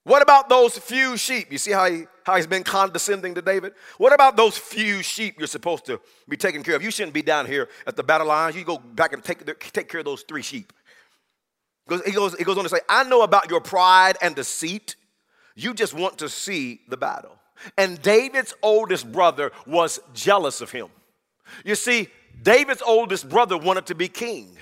What 0.02 0.22
about 0.22 0.48
those 0.48 0.76
few 0.76 1.16
sheep? 1.16 1.52
You 1.52 1.58
see 1.58 1.70
how, 1.70 1.88
he, 1.88 2.06
how 2.24 2.34
he's 2.34 2.48
been 2.48 2.64
condescending 2.64 3.32
to 3.36 3.42
David? 3.42 3.74
What 3.96 4.12
about 4.12 4.36
those 4.36 4.58
few 4.58 5.04
sheep 5.04 5.36
you're 5.38 5.46
supposed 5.46 5.86
to 5.86 6.00
be 6.28 6.36
taking 6.36 6.64
care 6.64 6.74
of? 6.74 6.82
You 6.82 6.90
shouldn't 6.90 7.14
be 7.14 7.22
down 7.22 7.46
here 7.46 7.68
at 7.86 7.94
the 7.94 8.02
battle 8.02 8.26
lines. 8.26 8.56
You 8.56 8.64
go 8.64 8.76
back 8.78 9.12
and 9.12 9.22
take, 9.22 9.46
take 9.72 9.88
care 9.88 10.00
of 10.00 10.04
those 10.04 10.22
three 10.22 10.42
sheep. 10.42 10.72
He 12.04 12.10
goes, 12.10 12.34
he 12.34 12.42
goes 12.42 12.58
on 12.58 12.64
to 12.64 12.70
say, 12.70 12.80
I 12.88 13.04
know 13.04 13.22
about 13.22 13.48
your 13.48 13.60
pride 13.60 14.16
and 14.20 14.34
deceit. 14.34 14.96
You 15.54 15.74
just 15.74 15.94
want 15.94 16.18
to 16.18 16.28
see 16.28 16.80
the 16.88 16.96
battle. 16.96 17.39
And 17.76 18.00
David's 18.02 18.54
oldest 18.62 19.10
brother 19.10 19.52
was 19.66 20.00
jealous 20.14 20.60
of 20.60 20.70
him. 20.70 20.88
You 21.64 21.74
see, 21.74 22.08
David's 22.42 22.82
oldest 22.82 23.28
brother 23.28 23.56
wanted 23.56 23.86
to 23.86 23.94
be 23.94 24.08
king. 24.08 24.56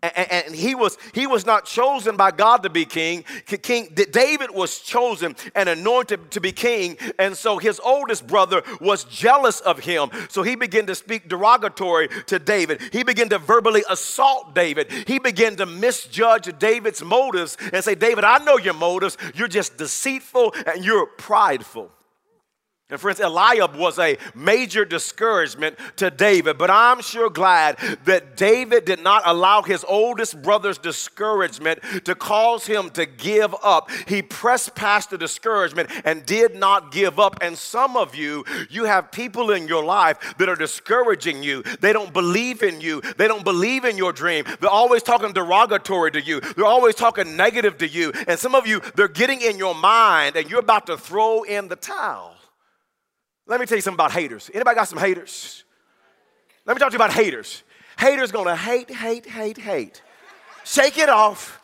And, 0.00 0.54
he 0.54 0.76
was 0.76 0.96
he 1.12 1.26
was 1.26 1.44
not 1.44 1.64
chosen 1.64 2.16
by 2.16 2.30
God 2.30 2.62
to 2.62 2.70
be 2.70 2.84
king. 2.84 3.24
King 3.62 3.88
David 3.92 4.52
was 4.52 4.78
chosen 4.78 5.34
and 5.56 5.68
anointed 5.68 6.30
to 6.30 6.40
be 6.40 6.52
king, 6.52 6.96
and 7.18 7.36
so 7.36 7.58
his 7.58 7.80
oldest 7.80 8.24
brother 8.24 8.62
was 8.80 9.02
jealous 9.02 9.58
of 9.58 9.80
him. 9.80 10.10
So 10.28 10.44
he 10.44 10.54
began 10.54 10.86
to 10.86 10.94
speak 10.94 11.28
derogatory 11.28 12.08
to 12.26 12.38
David. 12.38 12.80
He 12.92 13.02
began 13.02 13.28
to 13.30 13.38
verbally 13.38 13.82
assault 13.90 14.54
David. 14.54 14.92
He 15.08 15.18
began 15.18 15.56
to 15.56 15.66
misjudge 15.66 16.56
David's 16.60 17.02
motives 17.02 17.56
and 17.72 17.82
say, 17.82 17.96
"David, 17.96 18.22
I 18.22 18.38
know 18.38 18.56
your 18.56 18.74
motives. 18.74 19.18
You're 19.34 19.48
just 19.48 19.76
deceitful 19.78 20.54
and 20.64 20.84
you're 20.84 21.06
prideful." 21.06 21.90
And 22.90 22.98
friends, 22.98 23.20
Eliab 23.20 23.76
was 23.76 23.98
a 23.98 24.16
major 24.34 24.86
discouragement 24.86 25.78
to 25.96 26.10
David, 26.10 26.56
but 26.56 26.70
I'm 26.70 27.02
sure 27.02 27.28
glad 27.28 27.76
that 28.06 28.34
David 28.34 28.86
did 28.86 29.02
not 29.02 29.24
allow 29.26 29.60
his 29.60 29.84
oldest 29.86 30.40
brother's 30.40 30.78
discouragement 30.78 31.80
to 32.06 32.14
cause 32.14 32.64
him 32.64 32.88
to 32.90 33.04
give 33.04 33.54
up. 33.62 33.90
He 34.06 34.22
pressed 34.22 34.74
past 34.74 35.10
the 35.10 35.18
discouragement 35.18 35.90
and 36.06 36.24
did 36.24 36.54
not 36.54 36.90
give 36.90 37.20
up. 37.20 37.36
And 37.42 37.58
some 37.58 37.94
of 37.94 38.14
you, 38.14 38.46
you 38.70 38.84
have 38.84 39.12
people 39.12 39.50
in 39.50 39.68
your 39.68 39.84
life 39.84 40.36
that 40.38 40.48
are 40.48 40.56
discouraging 40.56 41.42
you. 41.42 41.62
They 41.82 41.92
don't 41.92 42.14
believe 42.14 42.62
in 42.62 42.80
you, 42.80 43.02
they 43.18 43.28
don't 43.28 43.44
believe 43.44 43.84
in 43.84 43.98
your 43.98 44.14
dream. 44.14 44.46
They're 44.62 44.70
always 44.70 45.02
talking 45.02 45.34
derogatory 45.34 46.12
to 46.12 46.22
you, 46.22 46.40
they're 46.40 46.64
always 46.64 46.94
talking 46.94 47.36
negative 47.36 47.76
to 47.78 47.86
you. 47.86 48.14
And 48.26 48.38
some 48.38 48.54
of 48.54 48.66
you, 48.66 48.80
they're 48.94 49.08
getting 49.08 49.42
in 49.42 49.58
your 49.58 49.74
mind 49.74 50.36
and 50.36 50.48
you're 50.48 50.60
about 50.60 50.86
to 50.86 50.96
throw 50.96 51.42
in 51.42 51.68
the 51.68 51.76
towel. 51.76 52.37
Let 53.48 53.60
me 53.60 53.66
tell 53.66 53.78
you 53.78 53.82
something 53.82 53.96
about 53.96 54.12
haters. 54.12 54.50
Anybody 54.52 54.74
got 54.76 54.88
some 54.88 54.98
haters? 54.98 55.64
Let 56.66 56.76
me 56.76 56.80
talk 56.80 56.90
to 56.90 56.94
you 56.94 57.02
about 57.02 57.14
haters. 57.14 57.62
Haters 57.98 58.30
gonna 58.30 58.54
hate, 58.54 58.90
hate, 58.90 59.24
hate, 59.24 59.56
hate. 59.56 60.02
Shake 60.64 60.98
it 60.98 61.08
off. 61.08 61.60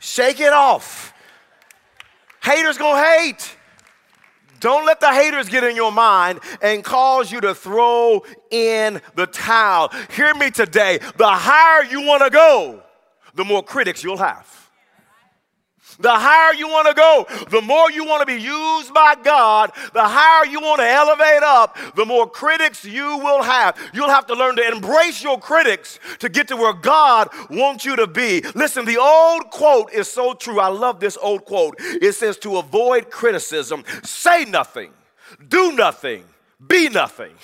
Shake 0.00 0.40
it 0.40 0.52
off. 0.54 1.12
Haters 2.42 2.78
gonna 2.78 3.02
hate. 3.02 3.54
Don't 4.60 4.86
let 4.86 4.98
the 4.98 5.12
haters 5.12 5.50
get 5.50 5.62
in 5.62 5.76
your 5.76 5.92
mind 5.92 6.40
and 6.62 6.82
cause 6.82 7.30
you 7.30 7.42
to 7.42 7.54
throw 7.54 8.24
in 8.50 9.02
the 9.14 9.26
towel. 9.26 9.92
Hear 10.16 10.34
me 10.34 10.50
today. 10.50 10.98
The 11.16 11.28
higher 11.28 11.84
you 11.84 12.06
wanna 12.06 12.30
go, 12.30 12.82
the 13.34 13.44
more 13.44 13.62
critics 13.62 14.02
you'll 14.02 14.16
have. 14.16 14.65
The 15.98 16.10
higher 16.10 16.54
you 16.54 16.68
want 16.68 16.88
to 16.88 16.94
go, 16.94 17.26
the 17.50 17.62
more 17.62 17.90
you 17.90 18.04
want 18.04 18.20
to 18.20 18.26
be 18.26 18.40
used 18.40 18.92
by 18.92 19.14
God, 19.22 19.72
the 19.94 20.02
higher 20.02 20.46
you 20.46 20.60
want 20.60 20.80
to 20.80 20.88
elevate 20.88 21.42
up, 21.42 21.76
the 21.94 22.04
more 22.04 22.28
critics 22.28 22.84
you 22.84 23.18
will 23.18 23.42
have. 23.42 23.78
You'll 23.94 24.10
have 24.10 24.26
to 24.26 24.34
learn 24.34 24.56
to 24.56 24.66
embrace 24.66 25.22
your 25.22 25.38
critics 25.38 25.98
to 26.18 26.28
get 26.28 26.48
to 26.48 26.56
where 26.56 26.72
God 26.72 27.28
wants 27.50 27.84
you 27.84 27.96
to 27.96 28.06
be. 28.06 28.42
Listen, 28.54 28.84
the 28.84 28.98
old 28.98 29.50
quote 29.50 29.92
is 29.92 30.10
so 30.10 30.34
true. 30.34 30.60
I 30.60 30.68
love 30.68 31.00
this 31.00 31.16
old 31.20 31.44
quote. 31.44 31.76
It 31.78 32.12
says, 32.14 32.36
To 32.38 32.58
avoid 32.58 33.10
criticism, 33.10 33.84
say 34.02 34.44
nothing, 34.44 34.92
do 35.48 35.72
nothing, 35.72 36.24
be 36.66 36.88
nothing. 36.88 37.34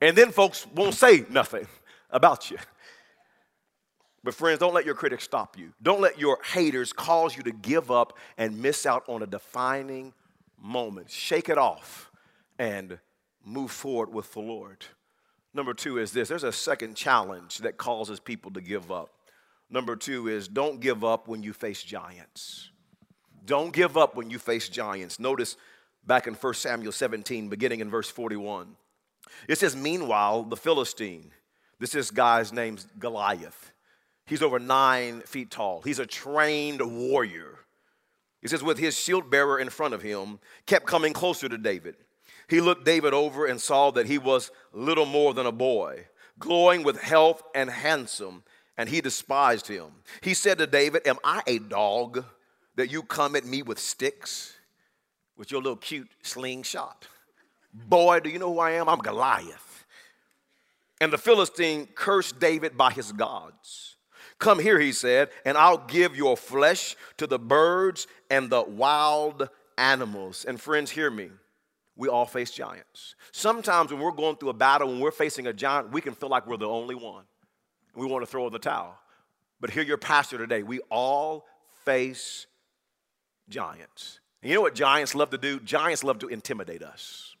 And 0.00 0.16
then 0.16 0.30
folks 0.30 0.66
won't 0.74 0.94
say 0.94 1.24
nothing 1.30 1.66
about 2.10 2.50
you. 2.50 2.58
But, 4.26 4.34
friends, 4.34 4.58
don't 4.58 4.74
let 4.74 4.84
your 4.84 4.96
critics 4.96 5.22
stop 5.22 5.56
you. 5.56 5.72
Don't 5.80 6.00
let 6.00 6.18
your 6.18 6.40
haters 6.42 6.92
cause 6.92 7.36
you 7.36 7.44
to 7.44 7.52
give 7.52 7.92
up 7.92 8.18
and 8.36 8.60
miss 8.60 8.84
out 8.84 9.04
on 9.06 9.22
a 9.22 9.26
defining 9.26 10.12
moment. 10.60 11.12
Shake 11.12 11.48
it 11.48 11.58
off 11.58 12.10
and 12.58 12.98
move 13.44 13.70
forward 13.70 14.12
with 14.12 14.32
the 14.32 14.40
Lord. 14.40 14.84
Number 15.54 15.74
two 15.74 15.98
is 15.98 16.10
this 16.10 16.28
there's 16.28 16.42
a 16.42 16.50
second 16.50 16.96
challenge 16.96 17.58
that 17.58 17.76
causes 17.76 18.18
people 18.18 18.50
to 18.50 18.60
give 18.60 18.90
up. 18.90 19.10
Number 19.70 19.94
two 19.94 20.26
is 20.26 20.48
don't 20.48 20.80
give 20.80 21.04
up 21.04 21.28
when 21.28 21.44
you 21.44 21.52
face 21.52 21.84
giants. 21.84 22.70
Don't 23.44 23.72
give 23.72 23.96
up 23.96 24.16
when 24.16 24.28
you 24.28 24.40
face 24.40 24.68
giants. 24.68 25.20
Notice 25.20 25.56
back 26.04 26.26
in 26.26 26.34
1 26.34 26.54
Samuel 26.54 26.90
17, 26.90 27.48
beginning 27.48 27.78
in 27.78 27.88
verse 27.88 28.10
41. 28.10 28.74
It 29.46 29.58
says, 29.58 29.76
Meanwhile, 29.76 30.42
the 30.42 30.56
Philistine, 30.56 31.30
this 31.78 31.94
is 31.94 32.10
guy's 32.10 32.52
name's 32.52 32.88
Goliath. 32.98 33.70
He's 34.26 34.42
over 34.42 34.58
nine 34.58 35.20
feet 35.22 35.50
tall. 35.50 35.82
He's 35.82 35.98
a 35.98 36.06
trained 36.06 36.80
warrior. 36.82 37.60
He 38.42 38.48
says, 38.48 38.62
with 38.62 38.78
his 38.78 38.98
shield 38.98 39.30
bearer 39.30 39.58
in 39.58 39.70
front 39.70 39.94
of 39.94 40.02
him, 40.02 40.38
kept 40.66 40.86
coming 40.86 41.12
closer 41.12 41.48
to 41.48 41.58
David. 41.58 41.96
He 42.48 42.60
looked 42.60 42.84
David 42.84 43.12
over 43.12 43.46
and 43.46 43.60
saw 43.60 43.90
that 43.92 44.06
he 44.06 44.18
was 44.18 44.50
little 44.72 45.06
more 45.06 45.34
than 45.34 45.46
a 45.46 45.52
boy, 45.52 46.06
glowing 46.38 46.84
with 46.84 47.00
health 47.00 47.42
and 47.54 47.70
handsome, 47.70 48.44
and 48.76 48.88
he 48.88 49.00
despised 49.00 49.66
him. 49.66 49.86
He 50.20 50.34
said 50.34 50.58
to 50.58 50.66
David, 50.66 51.06
Am 51.06 51.16
I 51.24 51.42
a 51.46 51.58
dog 51.58 52.24
that 52.76 52.90
you 52.90 53.02
come 53.02 53.34
at 53.34 53.46
me 53.46 53.62
with 53.62 53.78
sticks, 53.78 54.54
with 55.36 55.50
your 55.50 55.60
little 55.60 55.76
cute 55.76 56.10
slingshot? 56.22 57.08
Boy, 57.72 58.20
do 58.20 58.30
you 58.30 58.38
know 58.38 58.52
who 58.52 58.60
I 58.60 58.72
am? 58.72 58.88
I'm 58.88 59.00
Goliath. 59.00 59.86
And 61.00 61.12
the 61.12 61.18
Philistine 61.18 61.88
cursed 61.94 62.38
David 62.38 62.76
by 62.76 62.92
his 62.92 63.12
gods. 63.12 63.95
Come 64.38 64.58
here, 64.58 64.78
he 64.78 64.92
said, 64.92 65.30
and 65.44 65.56
I'll 65.56 65.78
give 65.78 66.16
your 66.16 66.36
flesh 66.36 66.94
to 67.16 67.26
the 67.26 67.38
birds 67.38 68.06
and 68.30 68.50
the 68.50 68.62
wild 68.62 69.48
animals. 69.78 70.44
And 70.44 70.60
friends, 70.60 70.90
hear 70.90 71.10
me. 71.10 71.30
We 71.96 72.08
all 72.08 72.26
face 72.26 72.50
giants. 72.50 73.14
Sometimes 73.32 73.90
when 73.90 74.00
we're 74.00 74.12
going 74.12 74.36
through 74.36 74.50
a 74.50 74.54
battle, 74.54 74.88
when 74.88 75.00
we're 75.00 75.10
facing 75.10 75.46
a 75.46 75.52
giant, 75.52 75.90
we 75.92 76.02
can 76.02 76.14
feel 76.14 76.28
like 76.28 76.46
we're 76.46 76.58
the 76.58 76.68
only 76.68 76.94
one. 76.94 77.24
we 77.94 78.06
want 78.06 78.22
to 78.22 78.30
throw 78.30 78.50
the 78.50 78.58
towel. 78.58 78.98
But 79.58 79.70
hear 79.70 79.82
your 79.82 79.96
pastor 79.96 80.36
today. 80.36 80.62
We 80.62 80.80
all 80.90 81.46
face 81.84 82.46
giants. 83.48 84.20
And 84.42 84.50
you 84.50 84.56
know 84.56 84.62
what 84.62 84.74
giants 84.74 85.14
love 85.14 85.30
to 85.30 85.38
do? 85.38 85.58
Giants 85.60 86.04
love 86.04 86.18
to 86.18 86.28
intimidate 86.28 86.82
us. 86.82 87.35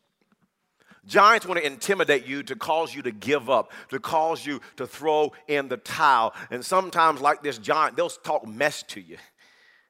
Giants 1.06 1.46
want 1.46 1.60
to 1.60 1.66
intimidate 1.66 2.26
you 2.26 2.42
to 2.44 2.56
cause 2.56 2.94
you 2.94 3.02
to 3.02 3.12
give 3.12 3.48
up, 3.48 3.72
to 3.90 4.00
cause 4.00 4.44
you 4.44 4.60
to 4.76 4.86
throw 4.86 5.32
in 5.46 5.68
the 5.68 5.76
towel. 5.76 6.34
And 6.50 6.64
sometimes, 6.64 7.20
like 7.20 7.42
this 7.42 7.58
giant, 7.58 7.96
they'll 7.96 8.08
talk 8.08 8.46
mess 8.46 8.82
to 8.84 9.00
you. 9.00 9.16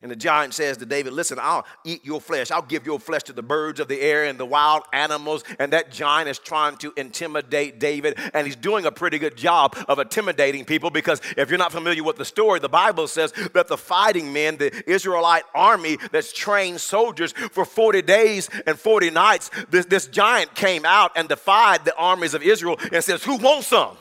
And 0.02 0.10
the 0.10 0.16
giant 0.16 0.52
says 0.52 0.76
to 0.76 0.86
David, 0.86 1.14
Listen, 1.14 1.38
I'll 1.40 1.64
eat 1.82 2.04
your 2.04 2.20
flesh. 2.20 2.50
I'll 2.50 2.60
give 2.60 2.84
your 2.84 3.00
flesh 3.00 3.22
to 3.24 3.32
the 3.32 3.42
birds 3.42 3.80
of 3.80 3.88
the 3.88 3.98
air 3.98 4.24
and 4.24 4.38
the 4.38 4.44
wild 4.44 4.82
animals. 4.92 5.42
And 5.58 5.72
that 5.72 5.90
giant 5.90 6.28
is 6.28 6.38
trying 6.38 6.76
to 6.78 6.92
intimidate 6.98 7.80
David. 7.80 8.18
And 8.34 8.46
he's 8.46 8.56
doing 8.56 8.84
a 8.84 8.92
pretty 8.92 9.18
good 9.18 9.36
job 9.36 9.74
of 9.88 9.98
intimidating 9.98 10.66
people 10.66 10.90
because 10.90 11.22
if 11.38 11.48
you're 11.48 11.58
not 11.58 11.72
familiar 11.72 12.04
with 12.04 12.16
the 12.16 12.26
story, 12.26 12.60
the 12.60 12.68
Bible 12.68 13.08
says 13.08 13.32
that 13.54 13.68
the 13.68 13.78
fighting 13.78 14.34
men, 14.34 14.58
the 14.58 14.88
Israelite 14.88 15.44
army 15.54 15.96
that's 16.12 16.30
trained 16.30 16.82
soldiers 16.82 17.32
for 17.32 17.64
40 17.64 18.02
days 18.02 18.50
and 18.66 18.78
40 18.78 19.10
nights, 19.10 19.50
this, 19.70 19.86
this 19.86 20.08
giant 20.08 20.54
came 20.54 20.84
out 20.84 21.12
and 21.16 21.26
defied 21.26 21.86
the 21.86 21.96
armies 21.96 22.34
of 22.34 22.42
Israel 22.42 22.78
and 22.92 23.02
says, 23.02 23.24
Who 23.24 23.36
wants 23.36 23.68
some? 23.68 23.96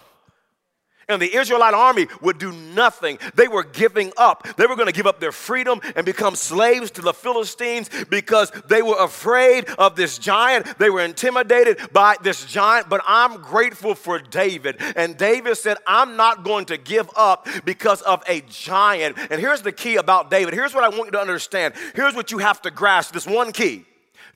And 1.07 1.21
the 1.21 1.35
Israelite 1.35 1.73
army 1.73 2.07
would 2.21 2.39
do 2.39 2.51
nothing. 2.51 3.19
They 3.35 3.47
were 3.47 3.63
giving 3.63 4.11
up. 4.17 4.47
They 4.57 4.65
were 4.65 4.75
going 4.75 4.87
to 4.87 4.93
give 4.93 5.05
up 5.05 5.19
their 5.19 5.31
freedom 5.31 5.79
and 5.95 6.05
become 6.05 6.35
slaves 6.35 6.91
to 6.91 7.01
the 7.01 7.13
Philistines 7.13 7.89
because 8.09 8.51
they 8.67 8.81
were 8.81 8.97
afraid 8.97 9.69
of 9.77 9.95
this 9.95 10.17
giant. 10.17 10.77
They 10.79 10.89
were 10.89 11.01
intimidated 11.01 11.79
by 11.93 12.15
this 12.23 12.45
giant. 12.45 12.89
But 12.89 13.01
I'm 13.05 13.41
grateful 13.41 13.93
for 13.93 14.19
David. 14.19 14.77
And 14.95 15.15
David 15.17 15.57
said, 15.57 15.77
I'm 15.85 16.15
not 16.17 16.43
going 16.43 16.65
to 16.65 16.77
give 16.77 17.09
up 17.15 17.47
because 17.65 18.01
of 18.01 18.23
a 18.27 18.41
giant. 18.49 19.17
And 19.29 19.39
here's 19.39 19.61
the 19.61 19.71
key 19.71 19.97
about 19.97 20.31
David. 20.31 20.53
Here's 20.53 20.73
what 20.73 20.83
I 20.83 20.89
want 20.89 21.05
you 21.05 21.11
to 21.11 21.21
understand. 21.21 21.75
Here's 21.93 22.15
what 22.15 22.31
you 22.31 22.39
have 22.39 22.61
to 22.63 22.71
grasp 22.71 23.13
this 23.13 23.27
one 23.27 23.51
key. 23.51 23.85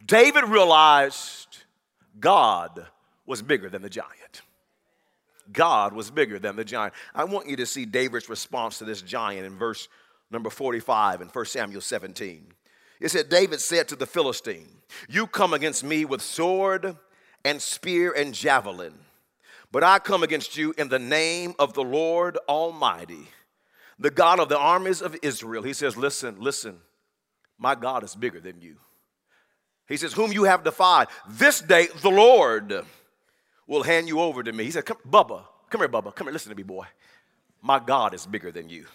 David 0.06 0.46
realized 0.46 1.58
God 2.20 2.86
was 3.26 3.42
bigger 3.42 3.70
than 3.70 3.82
the 3.82 3.90
giant. 3.90 4.42
God 5.52 5.94
was 5.94 6.12
bigger 6.12 6.40
than 6.40 6.56
the 6.56 6.64
giant. 6.64 6.94
I 7.14 7.24
want 7.24 7.48
you 7.48 7.56
to 7.58 7.66
see 7.66 7.86
David's 7.86 8.30
response 8.30 8.78
to 8.80 8.86
this 8.86 9.02
giant 9.02 9.46
in 9.46 9.58
verse 9.58 9.88
number 10.32 10.50
45 10.50 11.22
in 11.22 11.28
1 11.28 11.46
Samuel 11.46 11.82
17. 11.82 12.54
It 13.00 13.10
said, 13.10 13.30
David 13.30 13.62
said 13.62 13.88
to 13.90 13.96
the 13.96 14.06
Philistine, 14.06 14.68
You 15.08 15.28
come 15.28 15.54
against 15.54 15.84
me 15.84 16.06
with 16.06 16.22
sword 16.22 16.98
and 17.46 17.62
spear 17.62 18.12
and 18.12 18.34
javelin, 18.34 18.94
but 19.72 19.84
I 19.84 20.00
come 20.00 20.24
against 20.24 20.58
you 20.58 20.74
in 20.78 20.90
the 20.90 21.00
name 21.00 21.54
of 21.60 21.74
the 21.74 21.84
Lord 21.84 22.38
Almighty, 22.48 23.28
the 23.98 24.12
God 24.12 24.40
of 24.40 24.50
the 24.50 24.58
armies 24.58 25.02
of 25.02 25.16
Israel. 25.22 25.64
He 25.64 25.74
says, 25.74 25.96
Listen, 25.96 26.36
listen, 26.40 26.80
my 27.58 27.76
God 27.76 28.04
is 28.04 28.16
bigger 28.16 28.40
than 28.40 28.62
you. 28.62 28.76
He 29.88 29.98
says, 29.98 30.14
Whom 30.14 30.34
you 30.34 30.44
have 30.44 30.64
defied. 30.64 31.08
This 31.28 31.62
day 31.62 31.88
the 32.02 32.10
Lord 32.10 32.84
will 33.70 33.84
hand 33.84 34.10
you 34.10 34.20
over 34.20 34.44
to 34.44 34.52
me. 34.52 34.66
He 34.66 34.72
said, 34.72 34.86
come, 34.86 34.98
Bubba, 35.10 35.44
come 35.70 35.80
here, 35.82 35.88
Bubba. 35.88 36.14
Come 36.14 36.28
here, 36.28 36.34
listen 36.34 36.50
to 36.50 36.58
me, 36.58 36.64
boy. 36.64 36.88
My 37.62 37.80
God 37.80 38.14
is 38.14 38.26
bigger 38.26 38.52
than 38.52 38.68
you. 38.68 38.86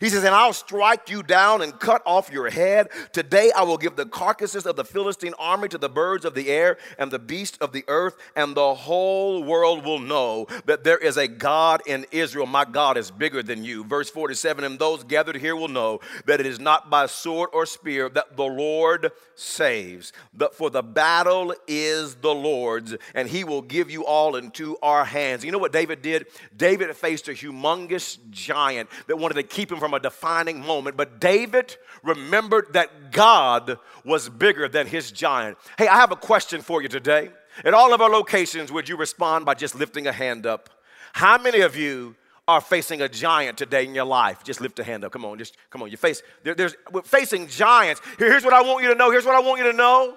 He 0.00 0.08
says, 0.08 0.24
And 0.24 0.34
I'll 0.34 0.52
strike 0.52 1.08
you 1.08 1.22
down 1.22 1.62
and 1.62 1.78
cut 1.78 2.02
off 2.04 2.30
your 2.32 2.50
head. 2.50 2.88
Today 3.12 3.50
I 3.56 3.62
will 3.62 3.78
give 3.78 3.96
the 3.96 4.06
carcasses 4.06 4.66
of 4.66 4.76
the 4.76 4.84
Philistine 4.84 5.34
army 5.38 5.68
to 5.68 5.78
the 5.78 5.88
birds 5.88 6.24
of 6.24 6.34
the 6.34 6.48
air 6.48 6.78
and 6.98 7.10
the 7.10 7.18
beasts 7.18 7.58
of 7.58 7.72
the 7.72 7.84
earth, 7.88 8.16
and 8.34 8.54
the 8.54 8.74
whole 8.74 9.42
world 9.42 9.84
will 9.84 9.98
know 9.98 10.46
that 10.66 10.84
there 10.84 10.98
is 10.98 11.16
a 11.16 11.28
God 11.28 11.82
in 11.86 12.06
Israel. 12.10 12.46
My 12.46 12.64
God 12.64 12.96
is 12.96 13.10
bigger 13.10 13.42
than 13.42 13.64
you. 13.64 13.84
Verse 13.84 14.10
47 14.10 14.64
And 14.64 14.78
those 14.78 15.04
gathered 15.04 15.36
here 15.36 15.56
will 15.56 15.68
know 15.68 16.00
that 16.26 16.40
it 16.40 16.46
is 16.46 16.60
not 16.60 16.90
by 16.90 17.06
sword 17.06 17.50
or 17.52 17.66
spear 17.66 18.08
that 18.10 18.36
the 18.36 18.44
Lord 18.44 19.12
saves, 19.34 20.12
but 20.34 20.54
for 20.54 20.70
the 20.70 20.82
battle 20.82 21.54
is 21.66 22.16
the 22.16 22.34
Lord's, 22.34 22.96
and 23.14 23.28
he 23.28 23.44
will 23.44 23.62
give 23.62 23.90
you 23.90 24.04
all 24.04 24.36
into 24.36 24.76
our 24.82 25.04
hands. 25.04 25.44
You 25.44 25.52
know 25.52 25.58
what 25.58 25.72
David 25.72 26.02
did? 26.02 26.26
David 26.56 26.94
faced 26.96 27.28
a 27.28 27.32
humongous 27.32 28.18
giant 28.30 28.88
that 29.06 29.16
wanted 29.16 29.34
to 29.34 29.42
keep 29.42 29.70
him 29.70 29.75
from 29.78 29.94
a 29.94 30.00
defining 30.00 30.60
moment, 30.60 30.96
but 30.96 31.20
David 31.20 31.76
remembered 32.02 32.72
that 32.72 33.12
God 33.12 33.78
was 34.04 34.28
bigger 34.28 34.68
than 34.68 34.86
his 34.86 35.10
giant. 35.10 35.58
Hey, 35.78 35.88
I 35.88 35.96
have 35.96 36.12
a 36.12 36.16
question 36.16 36.60
for 36.60 36.82
you 36.82 36.88
today. 36.88 37.30
At 37.64 37.74
all 37.74 37.94
of 37.94 38.00
our 38.00 38.10
locations, 38.10 38.70
would 38.70 38.88
you 38.88 38.96
respond 38.96 39.46
by 39.46 39.54
just 39.54 39.74
lifting 39.74 40.06
a 40.06 40.12
hand 40.12 40.46
up? 40.46 40.70
How 41.12 41.38
many 41.38 41.60
of 41.60 41.76
you 41.76 42.14
are 42.46 42.60
facing 42.60 43.00
a 43.00 43.08
giant 43.08 43.56
today 43.58 43.84
in 43.84 43.94
your 43.94 44.04
life? 44.04 44.44
Just 44.44 44.60
lift 44.60 44.78
a 44.78 44.84
hand 44.84 45.04
up. 45.04 45.12
Come 45.12 45.24
on, 45.24 45.38
just 45.38 45.56
come 45.70 45.82
on. 45.82 45.90
You 45.90 45.96
face 45.96 46.22
there, 46.42 46.54
there's 46.54 46.76
we're 46.92 47.02
facing 47.02 47.48
giants. 47.48 48.00
Here, 48.18 48.30
here's 48.30 48.44
what 48.44 48.52
I 48.52 48.62
want 48.62 48.82
you 48.82 48.90
to 48.90 48.94
know. 48.94 49.10
Here's 49.10 49.24
what 49.24 49.34
I 49.34 49.40
want 49.40 49.58
you 49.58 49.70
to 49.70 49.76
know. 49.76 50.16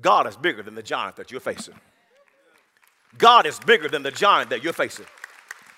God 0.00 0.26
is 0.26 0.36
bigger 0.36 0.62
than 0.62 0.74
the 0.74 0.82
giant 0.82 1.16
that 1.16 1.30
you're 1.30 1.40
facing. 1.40 1.74
God 3.18 3.46
is 3.46 3.58
bigger 3.60 3.88
than 3.88 4.02
the 4.02 4.10
giant 4.10 4.50
that 4.50 4.62
you're 4.62 4.72
facing. 4.72 5.06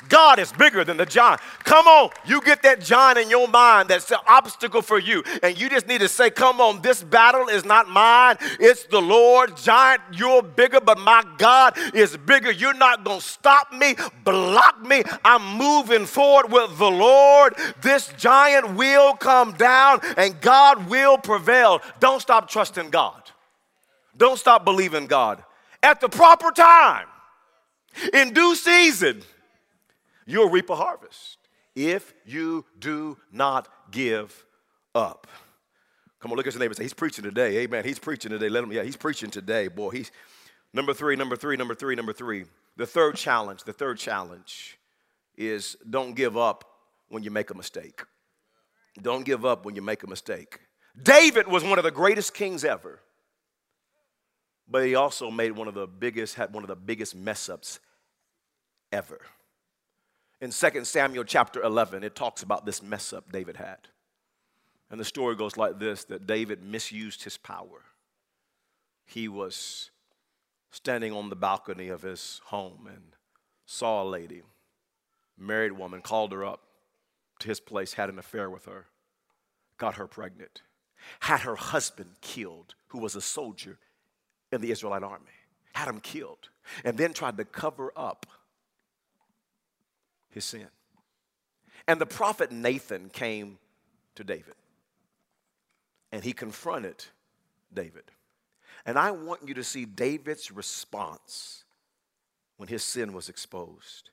God 0.09 0.39
is 0.39 0.53
bigger 0.53 0.85
than 0.85 0.97
the 0.97 1.07
giant. 1.07 1.41
Come 1.65 1.87
on, 1.87 2.11
you 2.25 2.41
get 2.41 2.63
that 2.63 2.81
giant 2.81 3.19
in 3.19 3.31
your 3.31 3.49
mind 3.49 3.89
that's 3.89 4.11
an 4.11 4.19
obstacle 4.27 4.83
for 4.83 4.99
you. 4.99 5.23
And 5.43 5.59
you 5.59 5.69
just 5.69 5.87
need 5.87 6.01
to 6.01 6.09
say, 6.09 6.31
Come 6.31 6.61
on, 6.61 6.83
this 6.83 7.03
battle 7.03 7.49
is 7.49 7.65
not 7.65 7.89
mine, 7.89 8.37
it's 8.61 8.85
the 8.85 9.01
Lord. 9.01 9.57
Giant, 9.57 10.03
you're 10.13 10.43
bigger, 10.43 10.81
but 10.81 10.99
my 10.99 11.25
God 11.39 11.77
is 11.95 12.17
bigger. 12.17 12.51
You're 12.51 12.75
not 12.75 13.05
going 13.05 13.21
to 13.21 13.27
stop 13.27 13.73
me, 13.73 13.95
block 14.25 14.83
me. 14.83 15.03
I'm 15.25 15.57
moving 15.57 16.07
forward 16.07 16.53
with 16.53 16.79
the 16.79 16.91
Lord. 16.91 17.55
This 17.81 18.13
giant 18.19 18.75
will 18.75 19.15
come 19.15 19.53
down 19.53 20.01
and 20.17 20.41
God 20.41 20.89
will 20.89 21.19
prevail. 21.19 21.81
Don't 22.01 22.21
stop 22.21 22.49
trusting 22.49 22.91
God. 22.91 23.23
Don't 24.17 24.39
stop 24.39 24.65
believing 24.65 25.07
God. 25.07 25.43
At 25.83 26.01
the 26.01 26.09
proper 26.09 26.51
time, 26.51 27.07
in 28.13 28.33
due 28.33 28.55
season, 28.55 29.23
you'll 30.33 30.49
reap 30.49 30.71
a 30.71 30.77
harvest 30.77 31.39
if 31.75 32.15
you 32.25 32.65
do 32.79 33.19
not 33.31 33.69
give 33.91 34.45
up. 34.95 35.27
Come 36.21 36.31
on, 36.31 36.37
look 36.37 36.47
at 36.47 36.55
your 36.55 36.61
neighbor 36.61 36.71
and 36.71 36.77
say, 36.77 36.85
He's 36.85 36.95
preaching 36.95 37.25
today. 37.25 37.59
Amen. 37.59 37.85
He's 37.85 37.99
preaching 37.99 38.31
today. 38.31 38.49
Let 38.49 38.65
him, 38.65 38.73
yeah, 38.73 38.83
he's 38.83 38.97
preaching 38.97 39.31
today. 39.31 39.69
Boy, 39.69 39.91
he's 39.91 40.11
number 40.73 40.95
three, 40.95 41.17
number 41.17 41.37
three, 41.37 41.57
number 41.57 41.75
three, 41.75 41.95
number 41.95 42.13
three. 42.13 42.45
The 42.77 42.87
third 42.87 43.17
challenge, 43.17 43.65
the 43.65 43.73
third 43.73 43.99
challenge 43.99 44.79
is 45.37 45.77
don't 45.89 46.15
give 46.15 46.37
up 46.37 46.65
when 47.09 47.23
you 47.23 47.31
make 47.31 47.51
a 47.51 47.55
mistake. 47.55 48.03
Don't 49.01 49.25
give 49.25 49.45
up 49.45 49.65
when 49.65 49.75
you 49.75 49.83
make 49.83 50.03
a 50.03 50.07
mistake. 50.07 50.61
David 51.03 51.49
was 51.49 51.65
one 51.65 51.79
of 51.79 51.85
the 51.85 51.91
greatest 51.91 52.35
kings 52.35 52.65
ever, 52.65 53.01
but 54.69 54.85
he 54.85 54.95
also 54.95 55.31
made 55.31 55.53
one 55.53 55.69
of 55.69 55.75
the 55.75 55.87
biggest, 55.87 56.35
had 56.35 56.53
one 56.53 56.63
of 56.63 56.69
the 56.69 56.77
biggest 56.77 57.15
mess 57.15 57.49
ups 57.49 57.81
ever 58.93 59.21
in 60.43 60.51
2 60.51 60.85
Samuel 60.85 61.23
chapter 61.23 61.63
11, 61.63 62.03
it 62.03 62.17
talks 62.17 62.43
about 62.43 62.67
this 62.67 62.83
mess 62.83 63.13
up 63.13 63.31
David 63.31 63.57
had. 63.57 63.79
And 64.91 64.99
the 64.99 65.05
story 65.05 65.37
goes 65.37 65.57
like 65.57 65.79
this 65.79 66.05
that 66.07 66.27
David 66.27 66.65
misused 66.65 67.23
his 67.23 67.39
power. 67.39 67.85
He 69.07 69.29
was 69.29 69.93
standing 70.73 71.13
on 71.13 71.31
the 71.31 71.37
balcony 71.37 71.89
of 71.89 72.03
his 72.03 72.41
home 72.47 72.89
and 72.89 73.15
saw 73.67 74.03
a 74.03 74.05
lady, 74.05 74.43
married 75.39 75.73
woman, 75.73 76.03
called 76.03 76.33
her 76.33 76.45
up 76.45 76.63
to 77.39 77.47
his 77.47 77.61
place, 77.61 77.93
had 77.93 78.09
an 78.09 78.19
affair 78.19 78.51
with 78.51 78.65
her, 78.65 78.87
got 79.79 79.95
her 79.95 80.09
pregnant, 80.09 80.63
had 81.21 81.41
her 81.41 81.55
husband 81.55 82.17
killed, 82.21 82.75
who 82.89 82.99
was 82.99 83.15
a 83.15 83.21
soldier 83.21 83.79
in 84.51 84.61
the 84.61 84.73
Israelite 84.73 85.05
army, 85.05 85.39
had 85.73 85.87
him 85.87 86.01
killed, 86.01 86.49
and 86.85 86.99
then 86.99 87.13
tried 87.13 87.37
to 87.37 87.45
cover 87.45 87.93
up 87.95 88.27
his 90.33 90.45
sin. 90.45 90.67
And 91.87 92.01
the 92.01 92.07
prophet 92.07 92.53
Nathan 92.53 93.09
came 93.09 93.59
to 94.15 94.25
David 94.25 94.55
and 96.13 96.23
he 96.23 96.33
confronted 96.33 97.05
David. 97.73 98.05
And 98.85 98.99
I 98.99 99.11
want 99.11 99.47
you 99.47 99.55
to 99.55 99.65
see 99.65 99.85
David's 99.85 100.51
response 100.51 101.65
when 102.57 102.69
his 102.69 102.85
sin 102.85 103.13
was 103.13 103.29
exposed. 103.29 104.11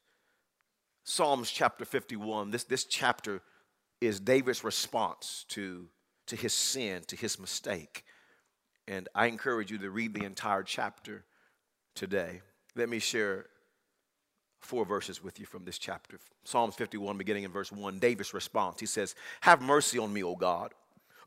Psalms 1.03 1.51
chapter 1.51 1.85
51, 1.85 2.51
this, 2.51 2.63
this 2.63 2.85
chapter 2.85 3.41
is 3.99 4.19
David's 4.19 4.63
response 4.63 5.45
to, 5.49 5.87
to 6.27 6.35
his 6.35 6.53
sin, 6.53 7.01
to 7.07 7.15
his 7.15 7.39
mistake. 7.39 8.05
And 8.87 9.09
I 9.13 9.25
encourage 9.25 9.71
you 9.71 9.77
to 9.79 9.89
read 9.89 10.13
the 10.13 10.23
entire 10.23 10.63
chapter 10.63 11.25
today. 11.95 12.41
Let 12.75 12.89
me 12.89 12.99
share 12.99 13.47
four 14.59 14.85
verses 14.85 15.23
with 15.23 15.39
you 15.39 15.45
from 15.45 15.65
this 15.65 15.77
chapter. 15.77 16.19
Psalms 16.43 16.75
51, 16.75 17.17
beginning 17.17 17.43
in 17.43 17.51
verse 17.51 17.71
1, 17.71 17.99
David's 17.99 18.33
response. 18.33 18.79
He 18.79 18.85
says, 18.85 19.15
Have 19.41 19.61
mercy 19.61 19.99
on 19.99 20.13
me, 20.13 20.23
O 20.23 20.35
God, 20.35 20.73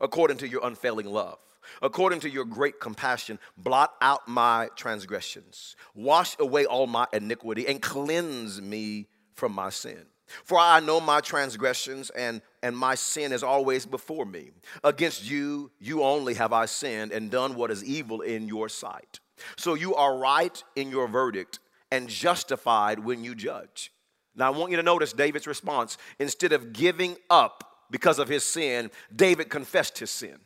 according 0.01 0.37
to 0.37 0.47
your 0.47 0.65
unfailing 0.65 1.07
love. 1.07 1.39
According 1.81 2.19
to 2.21 2.29
your 2.29 2.43
great 2.43 2.81
compassion, 2.81 3.39
blot 3.57 3.93
out 4.01 4.27
my 4.27 4.67
transgressions. 4.75 5.77
Wash 5.95 6.35
away 6.37 6.65
all 6.65 6.87
my 6.87 7.07
iniquity 7.13 7.67
and 7.67 7.81
cleanse 7.81 8.61
me 8.61 9.07
from 9.33 9.53
my 9.53 9.69
sin. 9.69 10.05
For 10.43 10.57
I 10.57 10.79
know 10.79 10.99
my 10.99 11.21
transgressions, 11.21 12.09
and, 12.09 12.41
and 12.61 12.75
my 12.75 12.95
sin 12.95 13.31
is 13.31 13.43
always 13.43 13.85
before 13.85 14.25
me. 14.25 14.51
Against 14.83 15.29
you, 15.29 15.71
you 15.79 16.03
only 16.03 16.33
have 16.33 16.53
I 16.53 16.65
sinned 16.65 17.11
and 17.11 17.29
done 17.29 17.55
what 17.55 17.71
is 17.71 17.83
evil 17.83 18.21
in 18.21 18.47
your 18.47 18.69
sight. 18.69 19.19
So 19.57 19.73
you 19.73 19.95
are 19.95 20.17
right 20.17 20.63
in 20.75 20.89
your 20.89 21.07
verdict 21.07 21.59
and 21.93 22.09
justified 22.09 22.97
when 22.97 23.23
you 23.23 23.35
judge. 23.35 23.93
Now, 24.35 24.47
I 24.47 24.57
want 24.57 24.71
you 24.71 24.77
to 24.77 24.83
notice 24.83 25.13
David's 25.13 25.45
response. 25.45 25.99
Instead 26.17 26.51
of 26.51 26.73
giving 26.73 27.17
up 27.29 27.85
because 27.91 28.17
of 28.17 28.27
his 28.27 28.43
sin, 28.43 28.89
David 29.15 29.51
confessed 29.51 29.99
his 29.99 30.09
sin. 30.09 30.39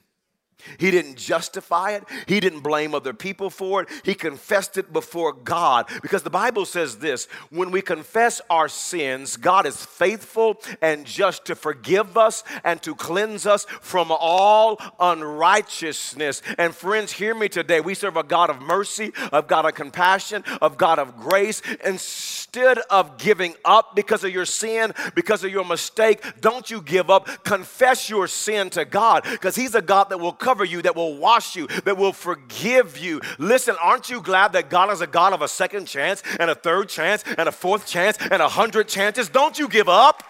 He 0.77 0.91
didn't 0.91 1.15
justify 1.15 1.91
it. 1.91 2.03
He 2.27 2.39
didn't 2.39 2.61
blame 2.61 2.93
other 2.93 3.13
people 3.13 3.49
for 3.49 3.83
it. 3.83 3.89
He 4.03 4.13
confessed 4.13 4.77
it 4.77 4.91
before 4.91 5.31
God. 5.31 5.89
Because 6.01 6.23
the 6.23 6.29
Bible 6.29 6.65
says 6.65 6.97
this 6.97 7.25
when 7.49 7.71
we 7.71 7.81
confess 7.81 8.41
our 8.49 8.67
sins, 8.67 9.37
God 9.37 9.65
is 9.65 9.85
faithful 9.85 10.59
and 10.81 11.05
just 11.05 11.45
to 11.45 11.55
forgive 11.55 12.17
us 12.17 12.43
and 12.63 12.81
to 12.83 12.95
cleanse 12.95 13.45
us 13.45 13.65
from 13.81 14.11
all 14.11 14.79
unrighteousness. 14.99 16.41
And 16.57 16.75
friends, 16.75 17.11
hear 17.11 17.33
me 17.33 17.49
today. 17.49 17.79
We 17.79 17.93
serve 17.93 18.17
a 18.17 18.23
God 18.23 18.49
of 18.49 18.61
mercy, 18.61 19.13
a 19.31 19.41
God 19.41 19.65
of 19.65 19.75
compassion, 19.75 20.43
a 20.61 20.69
God 20.69 20.99
of 20.99 21.17
grace. 21.17 21.61
Instead 21.85 22.79
of 22.89 23.17
giving 23.17 23.55
up 23.63 23.95
because 23.95 24.23
of 24.23 24.31
your 24.31 24.45
sin, 24.45 24.93
because 25.15 25.43
of 25.43 25.51
your 25.51 25.65
mistake, 25.65 26.23
don't 26.41 26.69
you 26.69 26.81
give 26.81 27.09
up. 27.09 27.43
Confess 27.43 28.09
your 28.09 28.27
sin 28.27 28.69
to 28.71 28.85
God 28.85 29.23
because 29.23 29.55
He's 29.55 29.75
a 29.75 29.81
God 29.81 30.09
that 30.09 30.19
will 30.19 30.33
cover 30.47 30.63
you, 30.63 30.81
that 30.81 30.95
will 30.95 31.17
wash 31.17 31.57
you, 31.57 31.67
that 31.83 31.97
will 31.97 32.13
forgive 32.13 32.97
you. 32.97 33.19
Listen, 33.37 33.75
aren't 33.83 34.09
you 34.09 34.21
glad 34.21 34.53
that 34.53 34.69
God 34.69 34.89
is 34.93 35.01
a 35.01 35.07
God 35.07 35.33
of 35.33 35.41
a 35.41 35.47
second 35.49 35.87
chance 35.87 36.23
and 36.39 36.49
a 36.49 36.55
third 36.55 36.87
chance 36.87 37.21
and 37.37 37.49
a 37.49 37.51
fourth 37.51 37.85
chance 37.85 38.17
and 38.31 38.41
a 38.41 38.47
hundred 38.47 38.87
chances? 38.87 39.27
Don't 39.27 39.59
you 39.59 39.67
give 39.67 39.89
up. 39.89 40.23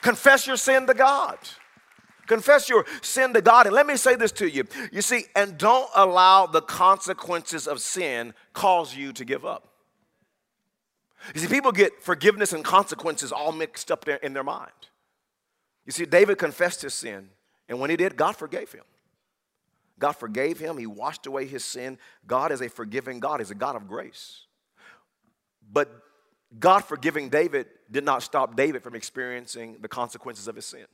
Confess 0.00 0.46
your 0.46 0.56
sin 0.56 0.86
to 0.86 0.94
God. 0.94 1.36
Confess 2.26 2.70
your 2.70 2.86
sin 3.02 3.34
to 3.34 3.42
God. 3.42 3.66
And 3.66 3.74
let 3.74 3.86
me 3.86 3.98
say 3.98 4.16
this 4.16 4.32
to 4.32 4.48
you. 4.48 4.64
You 4.90 5.02
see, 5.02 5.24
and 5.36 5.58
don't 5.58 5.90
allow 5.94 6.46
the 6.46 6.62
consequences 6.62 7.68
of 7.68 7.82
sin 7.82 8.32
cause 8.54 8.96
you 8.96 9.12
to 9.12 9.26
give 9.26 9.44
up. 9.44 9.68
You 11.34 11.40
see, 11.42 11.48
people 11.48 11.70
get 11.70 12.02
forgiveness 12.02 12.54
and 12.54 12.64
consequences 12.64 13.30
all 13.30 13.52
mixed 13.52 13.90
up 13.92 14.08
in 14.08 14.32
their 14.32 14.42
mind. 14.42 14.70
You 15.84 15.92
see, 15.92 16.06
David 16.06 16.38
confessed 16.38 16.80
his 16.80 16.94
sin, 16.94 17.28
and 17.68 17.78
when 17.78 17.90
he 17.90 17.96
did, 17.96 18.16
God 18.16 18.36
forgave 18.36 18.72
him. 18.72 18.84
God 20.02 20.16
forgave 20.16 20.58
him, 20.58 20.78
He 20.78 20.86
washed 20.86 21.26
away 21.26 21.46
his 21.46 21.64
sin. 21.64 21.96
God 22.26 22.50
is 22.50 22.60
a 22.60 22.68
forgiving 22.68 23.20
God, 23.20 23.38
He's 23.38 23.52
a 23.52 23.54
God 23.54 23.76
of 23.76 23.86
grace. 23.86 24.46
But 25.72 25.88
God 26.58 26.80
forgiving 26.80 27.28
David 27.28 27.68
did 27.88 28.04
not 28.04 28.24
stop 28.24 28.56
David 28.56 28.82
from 28.82 28.96
experiencing 28.96 29.76
the 29.80 29.88
consequences 29.88 30.48
of 30.48 30.56
his 30.56 30.66
sin. 30.66 30.86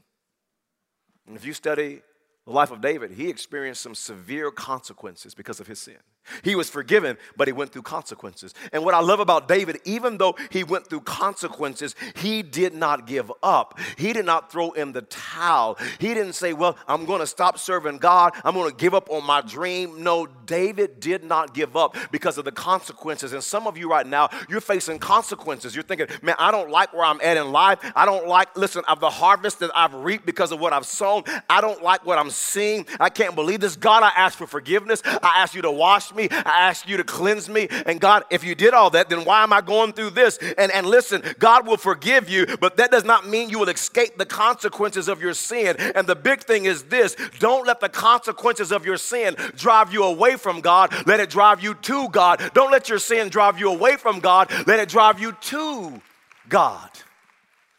And 1.27 1.37
if 1.37 1.44
you 1.44 1.55
study 1.55 2.03
the 2.44 2.53
life 2.53 2.71
of 2.71 2.83
David, 2.83 3.12
he 3.12 3.29
experienced 3.31 3.81
some 3.81 3.94
severe 3.94 4.51
consequences 4.51 5.35
because 5.35 5.59
of 5.59 5.66
his 5.66 5.79
sin. 5.79 5.97
He 6.42 6.54
was 6.54 6.68
forgiven, 6.68 7.16
but 7.36 7.48
he 7.48 7.52
went 7.52 7.72
through 7.72 7.82
consequences. 7.82 8.54
And 8.72 8.84
what 8.84 8.94
I 8.94 9.00
love 9.00 9.20
about 9.20 9.48
David, 9.48 9.80
even 9.84 10.18
though 10.18 10.36
he 10.50 10.64
went 10.64 10.88
through 10.88 11.00
consequences, 11.00 11.94
he 12.16 12.42
did 12.42 12.74
not 12.74 13.06
give 13.06 13.32
up. 13.42 13.78
He 13.96 14.12
did 14.12 14.24
not 14.24 14.50
throw 14.50 14.72
in 14.72 14.92
the 14.92 15.02
towel. 15.02 15.78
He 15.98 16.14
didn't 16.14 16.34
say, 16.34 16.52
Well, 16.52 16.76
I'm 16.86 17.04
going 17.04 17.20
to 17.20 17.26
stop 17.26 17.58
serving 17.58 17.98
God. 17.98 18.34
I'm 18.44 18.54
going 18.54 18.70
to 18.70 18.76
give 18.76 18.94
up 18.94 19.10
on 19.10 19.24
my 19.24 19.40
dream. 19.40 20.02
No, 20.02 20.26
David 20.26 21.00
did 21.00 21.24
not 21.24 21.54
give 21.54 21.76
up 21.76 21.96
because 22.10 22.38
of 22.38 22.44
the 22.44 22.52
consequences. 22.52 23.32
And 23.32 23.42
some 23.42 23.66
of 23.66 23.76
you 23.76 23.90
right 23.90 24.06
now, 24.06 24.28
you're 24.48 24.60
facing 24.60 24.98
consequences. 24.98 25.74
You're 25.74 25.84
thinking, 25.84 26.08
Man, 26.22 26.36
I 26.38 26.50
don't 26.50 26.70
like 26.70 26.92
where 26.92 27.04
I'm 27.04 27.20
at 27.22 27.36
in 27.36 27.52
life. 27.52 27.78
I 27.94 28.04
don't 28.04 28.26
like, 28.26 28.56
listen, 28.56 28.82
of 28.88 29.00
the 29.00 29.10
harvest 29.10 29.60
that 29.60 29.70
I've 29.74 29.94
reaped 29.94 30.26
because 30.26 30.52
of 30.52 30.60
what 30.60 30.72
I've 30.72 30.86
sown. 30.86 31.24
I 31.48 31.60
don't 31.60 31.82
like 31.82 32.04
what 32.04 32.18
I'm 32.18 32.30
seeing. 32.30 32.86
I 33.00 33.10
can't 33.10 33.34
believe 33.34 33.60
this. 33.60 33.76
God, 33.76 34.02
I 34.02 34.10
ask 34.16 34.36
for 34.36 34.46
forgiveness. 34.46 35.02
I 35.04 35.34
ask 35.36 35.54
you 35.54 35.62
to 35.62 35.70
wash 35.70 36.14
me 36.14 36.17
me. 36.18 36.28
I 36.31 36.68
ask 36.68 36.87
you 36.87 36.98
to 36.98 37.04
cleanse 37.04 37.48
me. 37.48 37.68
And 37.87 38.00
God, 38.00 38.24
if 38.28 38.44
you 38.44 38.54
did 38.54 38.74
all 38.74 38.90
that, 38.90 39.09
then 39.09 39.24
why 39.24 39.42
am 39.42 39.52
I 39.52 39.62
going 39.62 39.92
through 39.92 40.11
this? 40.11 40.38
And, 40.59 40.70
and 40.72 40.87
listen, 40.87 41.22
God 41.38 41.66
will 41.66 41.76
forgive 41.76 42.28
you, 42.28 42.44
but 42.61 42.76
that 42.76 42.90
does 42.90 43.04
not 43.04 43.26
mean 43.26 43.48
you 43.48 43.59
will 43.59 43.68
escape 43.68 44.18
the 44.18 44.26
consequences 44.26 45.09
of 45.09 45.22
your 45.22 45.33
sin. 45.33 45.76
And 45.78 46.07
the 46.07 46.16
big 46.16 46.42
thing 46.42 46.66
is 46.66 46.85
this 46.85 47.16
don't 47.38 47.66
let 47.66 47.81
the 47.81 47.88
consequences 47.88 48.72
of 48.72 48.85
your 48.85 48.98
sin 48.98 49.35
drive 49.57 49.92
you 49.92 50.04
away 50.04 50.37
from 50.37 50.61
God. 50.61 50.92
Let 51.07 51.20
it 51.20 51.31
drive 51.31 51.62
you 51.62 51.74
to 51.74 52.09
God. 52.11 52.50
Don't 52.52 52.72
let 52.72 52.88
your 52.88 52.98
sin 52.98 53.28
drive 53.28 53.59
you 53.59 53.70
away 53.70 53.96
from 53.96 54.20
God. 54.20 54.50
Let 54.66 54.81
it 54.81 54.88
drive 54.88 55.20
you 55.20 55.33
to 55.33 56.02
God. 56.48 56.90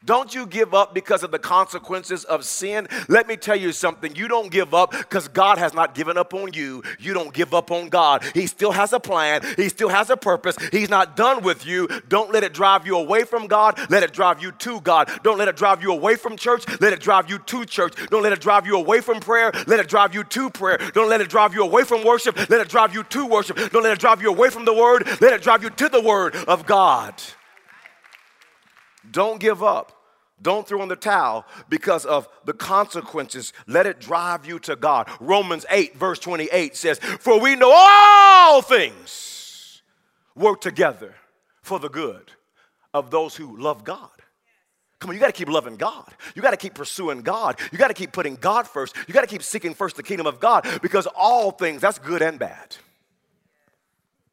Don't 0.05 0.33
you 0.33 0.45
give 0.45 0.73
up 0.73 0.93
because 0.93 1.23
of 1.23 1.31
the 1.31 1.39
consequences 1.39 2.23
of 2.23 2.45
sin. 2.45 2.88
Let 3.09 3.27
me 3.27 3.35
tell 3.35 3.57
you 3.57 3.73
something. 3.73 4.15
You 4.15 4.29
don't 4.29 4.49
give 4.49 4.73
up 4.73 4.91
because 4.91 5.27
God 5.27 5.57
has 5.57 5.73
not 5.73 5.93
given 5.93 6.17
up 6.17 6.33
on 6.33 6.53
you. 6.53 6.83
You 6.99 7.13
don't 7.13 7.33
give 7.33 7.53
up 7.53 7.69
on 7.69 7.89
God. 7.89 8.23
He 8.33 8.47
still 8.47 8.71
has 8.71 8.93
a 8.93 8.99
plan, 8.99 9.41
He 9.57 9.67
still 9.67 9.89
has 9.89 10.09
a 10.09 10.15
purpose. 10.15 10.55
He's 10.71 10.89
not 10.89 11.17
done 11.17 11.43
with 11.43 11.65
you. 11.65 11.89
Don't 12.07 12.31
let 12.31 12.45
it 12.45 12.53
drive 12.53 12.88
you 12.88 12.97
away 12.97 13.23
from 13.23 13.47
God. 13.47 13.77
Let 13.89 14.03
it 14.03 14.13
drive 14.13 14.41
you 14.41 14.53
to 14.53 14.79
God. 14.81 15.12
Don't 15.21 15.38
let 15.38 15.49
it 15.49 15.57
drive 15.57 15.83
you 15.83 15.91
away 15.91 16.15
from 16.15 16.38
church. 16.38 16.63
Let 16.79 16.93
it 16.93 17.01
drive 17.01 17.29
you 17.29 17.38
to 17.38 17.65
church. 17.65 17.93
Don't 18.09 18.23
let 18.23 18.31
it 18.31 18.39
drive 18.39 18.65
you 18.65 18.77
away 18.77 19.01
from 19.01 19.19
prayer. 19.19 19.51
Let 19.67 19.81
it 19.81 19.89
drive 19.89 20.15
you 20.15 20.23
to 20.23 20.49
prayer. 20.49 20.77
Don't 20.93 21.09
let 21.09 21.19
it 21.19 21.29
drive 21.29 21.53
you 21.53 21.63
away 21.63 21.83
from 21.83 22.05
worship. 22.05 22.38
Let 22.49 22.62
it 22.62 22.69
drive 22.69 22.93
you 22.93 23.03
to 23.03 23.25
worship. 23.25 23.57
Don't 23.71 23.83
let 23.83 23.91
it 23.93 23.99
drive 23.99 24.21
you 24.21 24.29
away 24.29 24.49
from 24.49 24.63
the 24.63 24.73
word. 24.73 25.05
Let 25.19 25.33
it 25.33 25.41
drive 25.41 25.62
you 25.62 25.69
to 25.71 25.89
the 25.89 26.01
word 26.01 26.35
of 26.47 26.65
God. 26.65 27.13
Don't 29.12 29.39
give 29.39 29.63
up. 29.63 29.95
Don't 30.41 30.65
throw 30.67 30.82
in 30.82 30.89
the 30.89 30.95
towel 30.95 31.45
because 31.67 32.06
of 32.06 32.30
the 32.45 32.54
consequences. 32.54 33.52
Let 33.67 33.86
it 33.86 34.00
drive 34.00 34.45
you 34.45 34.60
to 34.60 34.76
God. 34.76 35.10
Romans 35.19 35.65
8, 35.69 35.98
verse 35.98 36.19
28 36.19 36.78
says, 36.78 37.00
For 37.00 37.39
we 37.39 37.56
know 37.56 37.72
all 37.74 38.62
things 38.62 39.82
work 40.36 40.62
together 40.62 41.15
for 41.62 41.80
the 41.80 41.89
good 41.89 42.32
of 42.93 43.12
those 43.12 43.36
who 43.36 43.58
love 43.58 43.84
God. 43.84 44.10
Come 45.00 45.10
on, 45.10 45.15
you 45.15 45.19
got 45.22 45.28
to 45.28 45.34
keep 45.34 45.50
loving 45.50 45.78
God. 45.78 46.10
You 46.36 46.41
got 46.41 46.52
to 46.52 46.58
keep 46.58 46.74
pursuing 46.74 47.22
God. 47.22 47.58
You 47.72 47.78
got 47.78 47.88
to 47.88 47.93
keep 47.93 48.12
putting 48.12 48.36
God 48.36 48.67
first. 48.67 48.95
You 49.08 49.13
got 49.13 49.22
to 49.22 49.28
keep 49.28 49.43
seeking 49.43 49.74
first 49.74 49.95
the 49.95 50.04
kingdom 50.04 50.28
of 50.28 50.39
God 50.39 50.67
because 50.82 51.08
all 51.15 51.52
things, 51.52 51.82
that's 51.82 52.00
good 52.00 52.22
and 52.22 52.38
bad. 52.38 52.76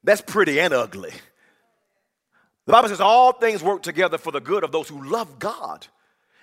That's 0.03 0.21
pretty 0.21 0.59
and 0.61 0.73
ugly. 0.75 1.13
The 2.67 2.73
Bible 2.73 2.89
says 2.89 3.01
all 3.01 3.33
things 3.33 3.63
work 3.63 3.83
together 3.83 4.19
for 4.19 4.33
the 4.33 4.41
good 4.41 4.65
of 4.65 4.73
those 4.73 4.89
who 4.89 5.09
love 5.09 5.39
God 5.39 5.87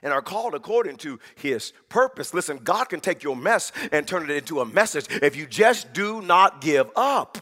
and 0.01 0.13
are 0.13 0.21
called 0.21 0.53
according 0.55 0.97
to 0.97 1.19
his 1.35 1.73
purpose. 1.89 2.33
Listen, 2.33 2.57
God 2.57 2.85
can 2.85 3.01
take 3.01 3.23
your 3.23 3.35
mess 3.35 3.71
and 3.91 4.07
turn 4.07 4.29
it 4.29 4.35
into 4.35 4.61
a 4.61 4.65
message 4.65 5.05
if 5.21 5.35
you 5.35 5.45
just 5.45 5.93
do 5.93 6.21
not 6.21 6.61
give 6.61 6.89
up. 6.95 7.37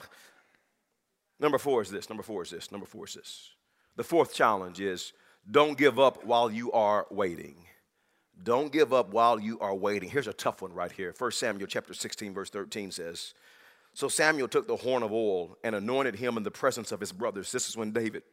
Number 1.40 1.58
four 1.58 1.82
is 1.82 1.90
this. 1.90 2.10
Number 2.10 2.24
four 2.24 2.44
is 2.44 2.50
this. 2.50 2.72
Number 2.72 2.86
four 2.86 3.08
is 3.08 3.16
this. 3.16 3.50
The 3.98 4.04
fourth 4.04 4.34
challenge 4.34 4.80
is 4.80 5.14
don't 5.50 5.78
give 5.78 6.00
up 6.00 6.24
while 6.24 6.52
you 6.52 6.72
are 6.72 7.08
waiting. 7.10 7.56
Don't 8.44 8.72
give 8.72 8.94
up 8.94 9.12
while 9.12 9.40
you 9.40 9.60
are 9.60 9.76
waiting. 9.76 10.10
Here's 10.10 10.28
a 10.28 10.34
tough 10.34 10.62
one 10.62 10.74
right 10.74 10.92
here. 10.92 11.14
1 11.16 11.32
Samuel 11.32 11.68
chapter 11.68 11.94
16, 11.94 12.34
verse 12.34 12.50
13 12.50 12.92
says, 12.92 13.34
So 13.94 14.08
Samuel 14.08 14.48
took 14.48 14.68
the 14.68 14.76
horn 14.76 15.04
of 15.04 15.12
oil 15.12 15.58
and 15.64 15.76
anointed 15.76 16.16
him 16.16 16.38
in 16.38 16.44
the 16.44 16.52
presence 16.52 16.92
of 16.92 17.00
his 17.00 17.12
brothers. 17.12 17.52
This 17.52 17.70
is 17.70 17.78
when 17.78 17.92
David 17.92 18.24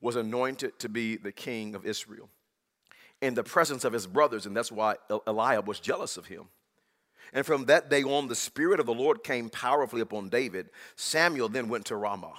was 0.00 0.16
anointed 0.16 0.78
to 0.78 0.88
be 0.88 1.16
the 1.16 1.32
king 1.32 1.74
of 1.74 1.84
Israel 1.84 2.28
in 3.20 3.34
the 3.34 3.42
presence 3.42 3.84
of 3.84 3.92
his 3.92 4.06
brothers, 4.06 4.46
and 4.46 4.56
that's 4.56 4.70
why 4.70 4.96
Eliab 5.26 5.66
was 5.66 5.80
jealous 5.80 6.16
of 6.16 6.26
him. 6.26 6.48
And 7.32 7.44
from 7.44 7.66
that 7.66 7.90
day 7.90 8.02
on, 8.02 8.28
the 8.28 8.34
Spirit 8.34 8.80
of 8.80 8.86
the 8.86 8.94
Lord 8.94 9.22
came 9.22 9.50
powerfully 9.50 10.00
upon 10.00 10.28
David. 10.28 10.70
Samuel 10.96 11.48
then 11.48 11.68
went 11.68 11.86
to 11.86 11.96
Ramah. 11.96 12.32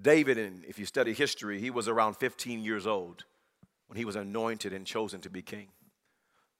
David, 0.00 0.38
and 0.38 0.64
if 0.64 0.78
you 0.78 0.86
study 0.86 1.12
history, 1.12 1.60
he 1.60 1.70
was 1.70 1.88
around 1.88 2.16
15 2.16 2.64
years 2.64 2.86
old 2.86 3.24
when 3.86 3.98
he 3.98 4.04
was 4.04 4.16
anointed 4.16 4.72
and 4.72 4.86
chosen 4.86 5.20
to 5.20 5.30
be 5.30 5.42
king. 5.42 5.68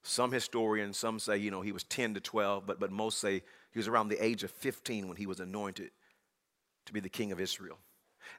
Some 0.02 0.30
historians, 0.32 0.98
some 0.98 1.18
say, 1.18 1.38
you 1.38 1.50
know, 1.50 1.60
he 1.62 1.72
was 1.72 1.84
10 1.84 2.14
to 2.14 2.20
12, 2.20 2.66
but, 2.66 2.80
but 2.80 2.90
most 2.90 3.18
say 3.18 3.42
he 3.72 3.78
was 3.78 3.88
around 3.88 4.08
the 4.08 4.22
age 4.24 4.44
of 4.44 4.50
15 4.50 5.08
when 5.08 5.16
he 5.16 5.26
was 5.26 5.40
anointed 5.40 5.90
to 6.86 6.92
be 6.92 7.00
the 7.00 7.08
king 7.08 7.32
of 7.32 7.40
Israel. 7.40 7.78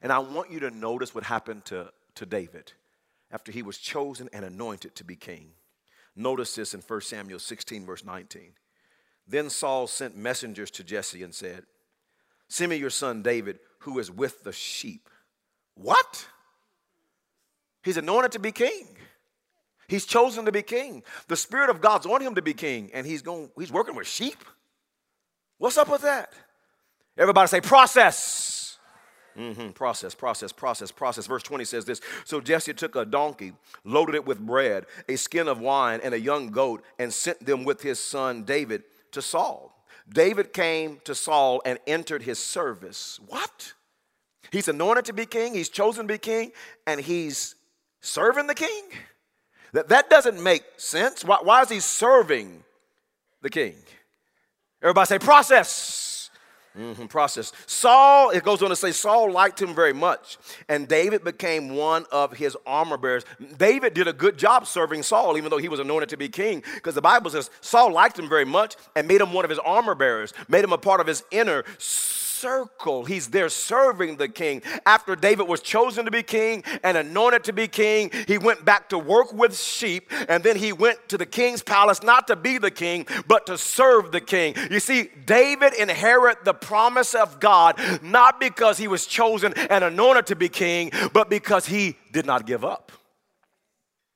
And 0.02 0.12
I 0.12 0.20
want 0.20 0.52
you 0.52 0.60
to 0.62 0.72
notice 0.72 1.14
what 1.14 1.24
happened 1.24 1.66
to, 1.66 1.92
to 2.16 2.26
David 2.26 2.74
after 3.32 3.52
he 3.52 3.62
was 3.62 3.78
chosen 3.78 4.30
and 4.34 4.44
anointed 4.44 4.96
to 4.96 5.04
be 5.04 5.16
king. 5.16 5.52
Notice 6.16 6.56
this 6.56 6.74
in 6.74 6.82
1 6.82 7.02
Samuel 7.02 7.40
16, 7.40 7.86
verse 7.86 8.04
19. 8.04 8.54
Then 9.28 9.50
Saul 9.50 9.88
sent 9.88 10.18
messengers 10.18 10.72
to 10.72 10.84
Jesse 10.84 11.24
and 11.24 11.34
said, 11.34 11.64
Send 12.50 12.72
me 12.72 12.76
your 12.76 12.90
son 12.90 13.22
David, 13.22 13.60
who 13.80 14.00
is 14.00 14.12
with 14.12 14.44
the 14.44 14.52
sheep. 14.52 15.10
What? 15.76 16.28
He's 17.84 17.98
anointed 17.98 18.34
to 18.34 18.40
be 18.40 18.52
king. 18.52 18.88
He's 19.88 20.06
chosen 20.06 20.46
to 20.46 20.52
be 20.52 20.62
king. 20.62 21.04
The 21.28 21.36
Spirit 21.38 21.70
of 21.70 21.82
God's 21.82 22.06
on 22.06 22.22
him 22.22 22.36
to 22.36 22.42
be 22.42 22.54
king, 22.54 22.92
and 22.94 23.06
he's 23.06 23.22
going, 23.22 23.52
he's 23.58 23.72
working 23.72 23.96
with 23.96 24.08
sheep. 24.08 24.44
What's 25.58 25.78
up 25.78 25.90
with 25.90 26.02
that? 26.02 26.34
Everybody 27.18 27.48
say 27.48 27.62
process. 27.62 28.61
Mm-hmm. 29.38 29.70
Process, 29.70 30.14
process, 30.14 30.52
process, 30.52 30.92
process. 30.92 31.28
Verse 31.28 31.44
20 31.44 31.66
says 31.66 31.86
this 31.86 32.02
So 32.26 32.42
Jesse 32.42 32.74
took 32.74 32.96
a 32.96 33.06
donkey, 33.06 33.54
loaded 33.84 34.16
it 34.16 34.26
with 34.26 34.40
bread, 34.40 34.86
a 35.08 35.16
skin 35.16 35.48
of 35.48 35.60
wine, 35.60 36.00
and 36.04 36.14
a 36.14 36.20
young 36.20 36.52
goat, 36.52 36.84
and 37.00 37.14
sent 37.14 37.46
them 37.46 37.64
with 37.64 37.82
his 37.82 38.00
son 38.00 38.44
David 38.44 38.84
to 39.12 39.22
Saul. 39.22 39.74
David 40.10 40.52
came 40.52 41.00
to 41.06 41.16
Saul 41.16 41.62
and 41.66 41.80
entered 41.88 42.24
his 42.24 42.40
service. 42.40 43.20
What? 43.28 43.74
He's 44.52 44.68
anointed 44.68 45.06
to 45.06 45.14
be 45.14 45.26
king, 45.26 45.54
he's 45.54 45.70
chosen 45.70 46.08
to 46.08 46.14
be 46.14 46.18
king, 46.18 46.52
and 46.86 47.00
he's 47.00 47.56
serving 48.02 48.48
the 48.48 48.56
king? 48.56 48.84
That, 49.74 49.88
that 49.90 50.10
doesn't 50.10 50.42
make 50.42 50.64
sense. 50.78 51.24
Why, 51.24 51.38
why 51.42 51.62
is 51.62 51.70
he 51.70 51.80
serving 51.80 52.64
the 53.42 53.50
king? 53.50 53.76
Everybody 54.82 55.08
say, 55.08 55.20
process. 55.20 56.11
Mm-hmm, 56.78 57.08
process. 57.08 57.52
Saul, 57.66 58.30
it 58.30 58.44
goes 58.44 58.64
on 58.64 58.70
to 58.70 58.78
say, 58.78 58.94
Saul 58.94 59.30
liked 59.30 59.62
him 59.62 59.76
very 59.76 59.92
much, 59.92 60.38
and 60.70 60.88
David 60.88 61.22
became 61.22 61.76
one 61.76 62.06
of 62.14 62.32
his 62.32 62.56
armor 62.66 62.96
bearers. 62.96 63.26
David 63.58 63.94
did 63.94 64.08
a 64.08 64.14
good 64.14 64.38
job 64.38 64.66
serving 64.66 65.04
Saul, 65.04 65.38
even 65.38 65.50
though 65.50 65.58
he 65.58 65.68
was 65.68 65.82
anointed 65.82 66.08
to 66.10 66.18
be 66.18 66.30
king, 66.30 66.64
because 66.76 66.96
the 66.96 67.02
Bible 67.02 67.30
says 67.30 67.50
Saul 67.60 67.92
liked 67.92 68.18
him 68.18 68.30
very 68.30 68.46
much 68.46 68.78
and 68.96 69.06
made 69.06 69.20
him 69.20 69.34
one 69.34 69.44
of 69.44 69.50
his 69.50 69.60
armor 69.60 69.96
bearers, 69.96 70.34
made 70.48 70.64
him 70.64 70.72
a 70.72 70.78
part 70.78 71.02
of 71.02 71.08
his 71.08 71.26
inner 71.30 71.66
circle. 72.42 73.06
He's 73.06 73.28
there 73.28 73.50
serving 73.50 74.18
the 74.18 74.28
king. 74.28 74.64
After 74.86 75.16
David 75.16 75.48
was 75.48 75.62
chosen 75.62 76.06
to 76.06 76.12
be 76.12 76.24
king 76.24 76.64
and 76.84 76.98
anointed 76.98 77.44
to 77.46 77.54
be 77.54 77.68
king, 77.68 78.12
he 78.28 78.38
went 78.38 78.66
back 78.66 78.90
to 78.90 78.98
work 78.98 79.32
with 79.32 79.58
sheep 79.58 80.12
and 80.28 80.44
then 80.44 80.56
he 80.56 80.74
went 80.74 81.08
to 81.10 81.18
the 81.18 81.26
king's 81.26 81.62
palace 81.62 82.02
not 82.02 82.28
to 82.28 82.36
be 82.36 82.58
the 82.58 82.72
king, 82.72 83.06
but 83.28 83.46
to 83.46 83.58
serve 83.58 84.12
the 84.12 84.22
king. 84.22 84.56
You 84.70 84.80
see, 84.80 85.10
David 85.26 85.74
inherited 85.74 86.44
the 86.44 86.54
promise 86.54 87.14
of 87.14 87.40
God 87.40 87.80
not 88.02 88.40
because 88.40 88.78
he 88.78 88.88
was 88.88 89.06
chosen 89.06 89.54
and 89.54 89.84
anointed 89.84 90.26
to 90.28 90.36
be 90.36 90.50
king, 90.50 90.92
but 91.14 91.30
because 91.30 91.68
he 91.68 91.96
did 92.12 92.26
not 92.26 92.48
give 92.48 92.66
up. 92.66 92.92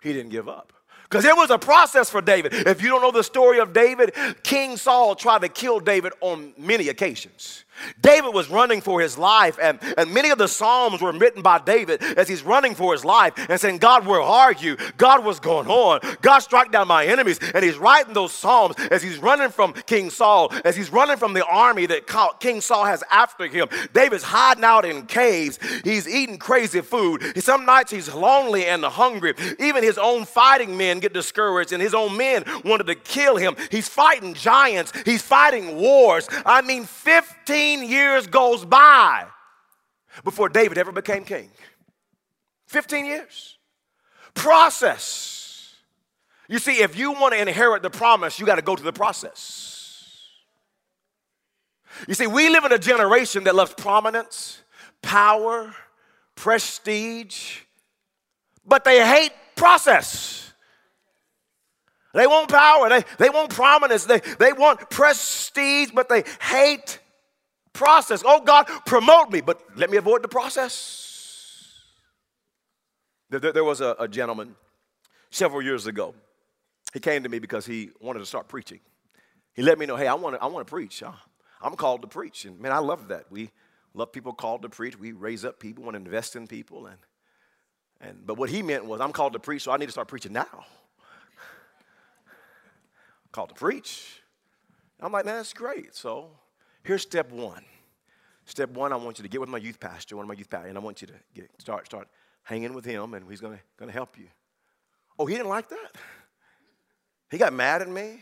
He 0.02 0.14
didn't 0.14 0.32
give 0.32 0.50
up. 0.50 0.74
Because 1.10 1.26
it 1.26 1.36
was 1.38 1.52
a 1.52 1.60
process 1.60 2.10
for 2.10 2.20
David. 2.20 2.54
If 2.54 2.82
you 2.82 2.90
don't 2.90 3.02
know 3.02 3.12
the 3.12 3.24
story 3.24 3.60
of 3.60 3.74
David, 3.74 4.16
King 4.42 4.76
Saul 4.76 5.16
tried 5.16 5.42
to 5.42 5.50
kill 5.50 5.80
David 5.80 6.14
on 6.20 6.54
many 6.58 6.90
occasions. 6.90 7.64
David 8.02 8.34
was 8.34 8.50
running 8.50 8.82
for 8.82 9.02
his 9.02 9.18
life, 9.18 9.58
and, 9.62 9.80
and 9.98 10.14
many 10.14 10.30
of 10.30 10.38
the 10.38 10.48
Psalms 10.48 11.02
were 11.02 11.12
written 11.12 11.42
by 11.42 11.60
David 11.60 12.02
as 12.02 12.28
he's 12.28 12.44
running 12.44 12.76
for 12.76 12.94
his 12.94 13.06
life 13.06 13.34
and 13.50 13.60
saying, 13.60 13.78
God, 13.78 14.06
where 14.06 14.22
are 14.22 14.54
you? 14.54 14.78
God, 14.98 15.24
what's 15.24 15.40
going 15.40 15.68
on? 15.68 16.00
God, 16.22 16.40
strike 16.40 16.72
down 16.72 16.88
my 16.88 17.06
enemies. 17.06 17.40
And 17.54 17.64
he's 17.64 17.78
writing 17.78 18.14
those 18.14 18.34
Psalms 18.34 18.76
as 18.92 19.02
he's 19.02 19.18
running 19.18 19.50
from 19.50 19.74
King 19.74 20.10
Saul, 20.10 20.52
as 20.64 20.76
he's 20.76 20.92
running 20.92 21.18
from 21.18 21.34
the 21.34 21.46
army 21.46 21.86
that 21.88 22.08
King 22.40 22.62
Saul 22.62 22.86
has 22.86 23.04
after 23.12 23.48
him. 23.48 23.68
David's 23.94 24.24
hiding 24.24 24.64
out 24.64 24.86
in 24.86 25.06
caves. 25.06 25.60
He's 25.84 26.08
eating 26.08 26.38
crazy 26.38 26.82
food. 26.82 27.44
Some 27.44 27.66
nights 27.66 27.92
he's 27.92 28.14
lonely 28.14 28.66
and 28.66 28.84
hungry. 28.84 29.34
Even 29.60 29.84
his 29.84 29.98
own 29.98 30.26
fighting 30.26 30.78
men 30.78 31.00
get 31.00 31.14
discouraged, 31.14 31.72
and 31.72 31.82
his 31.82 31.94
own 31.94 32.18
men 32.18 32.44
wanted 32.64 32.88
to 32.88 32.96
kill 32.96 33.38
him. 33.38 33.56
He's 33.70 33.88
fighting 33.88 34.34
giants, 34.34 34.92
he's 35.06 35.22
fighting 35.22 35.76
wars. 35.76 36.28
I 36.46 36.62
mean, 36.62 36.86
15 36.86 37.35
15 37.46 37.88
years 37.88 38.26
goes 38.26 38.66
by 38.66 39.26
before 40.24 40.50
David 40.50 40.80
ever 40.80 40.92
became 40.92 41.24
king. 41.24 41.52
15 42.68 43.06
years. 43.06 43.60
Process. 44.34 45.76
You 46.48 46.58
see, 46.58 46.82
if 46.82 46.98
you 46.98 47.12
want 47.12 47.36
to 47.36 47.42
inherit 47.42 47.84
the 47.84 47.92
promise, 47.92 48.40
you 48.40 48.48
got 48.48 48.56
to 48.56 48.64
go 48.64 48.76
to 48.76 48.82
the 48.82 48.92
process. 48.92 50.28
You 52.08 52.16
see, 52.16 52.26
we 52.26 52.50
live 52.50 52.66
in 52.66 52.72
a 52.72 52.80
generation 52.80 53.44
that 53.44 53.54
loves 53.54 53.74
prominence, 53.76 54.62
power, 55.04 55.74
prestige, 56.34 57.60
but 58.66 58.84
they 58.84 59.06
hate 59.06 59.32
process. 59.56 60.52
They 62.14 62.26
want 62.26 62.50
power, 62.50 62.90
they, 62.90 63.04
they 63.20 63.30
want 63.30 63.52
prominence, 63.52 64.06
they, 64.06 64.20
they 64.40 64.52
want 64.52 64.90
prestige, 64.90 65.92
but 65.94 66.10
they 66.10 66.24
hate 66.42 67.00
process. 67.76 68.24
Oh, 68.26 68.42
God, 68.42 68.68
promote 68.86 69.30
me, 69.32 69.42
but 69.42 69.62
let 69.76 69.92
me 69.92 69.98
avoid 69.98 70.24
the 70.24 70.28
process. 70.28 71.06
There, 73.30 73.40
there 73.40 73.64
was 73.64 73.82
a, 73.82 73.96
a 74.00 74.08
gentleman 74.08 74.56
several 75.30 75.62
years 75.62 75.86
ago. 75.86 76.16
He 76.94 77.00
came 77.00 77.24
to 77.24 77.30
me 77.30 77.40
because 77.40 77.66
he 77.66 77.92
wanted 78.00 78.20
to 78.20 78.26
start 78.26 78.48
preaching. 78.48 78.80
He 79.54 79.62
let 79.62 79.78
me 79.78 79.86
know, 79.86 79.96
hey, 79.96 80.08
I 80.08 80.14
want 80.14 80.36
to, 80.36 80.42
I 80.42 80.48
want 80.48 80.66
to 80.66 80.70
preach. 80.70 81.04
I'm 81.62 81.76
called 81.76 82.02
to 82.02 82.08
preach. 82.08 82.46
And 82.46 82.60
man, 82.60 82.72
I 82.72 82.80
love 82.80 83.10
that. 83.10 83.26
We 83.30 83.52
love 83.94 84.12
people 84.12 84.34
called 84.34 84.62
to 84.64 84.70
preach. 84.70 84.98
We 84.98 85.12
raise 85.12 85.46
up 85.46 85.60
people, 85.60 85.84
want 85.84 85.96
to 85.96 86.02
invest 86.02 86.36
in 86.36 86.48
people. 86.48 86.88
And, 86.88 86.98
and, 88.02 88.26
but 88.26 88.38
what 88.38 88.50
he 88.50 88.62
meant 88.62 88.86
was, 88.86 89.02
I'm 89.02 89.12
called 89.12 89.34
to 89.34 89.40
preach, 89.40 89.64
so 89.64 89.72
I 89.72 89.78
need 89.78 89.88
to 89.88 89.92
start 89.92 90.08
preaching 90.08 90.34
now. 90.34 90.66
called 93.32 93.50
to 93.50 93.56
preach. 93.56 94.22
I'm 95.00 95.12
like, 95.12 95.26
man, 95.26 95.36
that's 95.36 95.54
great. 95.54 95.96
So 95.96 96.32
Here's 96.86 97.02
step 97.02 97.32
one. 97.32 97.64
Step 98.46 98.70
one, 98.70 98.94
I 98.94 98.96
want 98.96 99.18
you 99.18 99.24
to 99.24 99.28
get 99.28 99.42
with 99.42 99.50
my 99.50 99.58
youth 99.58 99.80
pastor, 99.80 100.16
one 100.16 100.24
of 100.24 100.28
my 100.28 100.36
youth 100.36 100.52
pastors, 100.52 100.70
and 100.70 100.78
I 100.78 100.82
want 100.82 101.02
you 101.02 101.08
to 101.08 101.14
get, 101.34 101.50
start, 101.58 101.88
start 101.88 102.08
hanging 102.44 102.76
with 102.76 102.86
him, 102.86 103.16
and 103.16 103.28
he's 103.28 103.42
gonna, 103.42 103.60
gonna 103.76 103.92
help 103.92 104.20
you. 104.20 104.28
Oh, 105.18 105.26
he 105.26 105.34
didn't 105.34 105.50
like 105.50 105.68
that. 105.70 105.96
He 107.32 107.40
got 107.40 107.54
mad 107.54 107.82
at 107.82 107.90
me. 107.90 108.20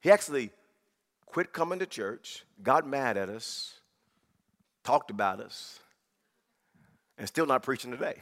He 0.00 0.10
actually 0.10 0.50
quit 1.24 1.52
coming 1.52 1.78
to 1.78 1.86
church, 1.86 2.44
got 2.64 2.84
mad 2.84 3.16
at 3.16 3.28
us, 3.28 3.74
talked 4.82 5.12
about 5.12 5.38
us, 5.38 5.78
and 7.16 7.28
still 7.28 7.46
not 7.46 7.62
preaching 7.62 7.92
today 7.92 8.16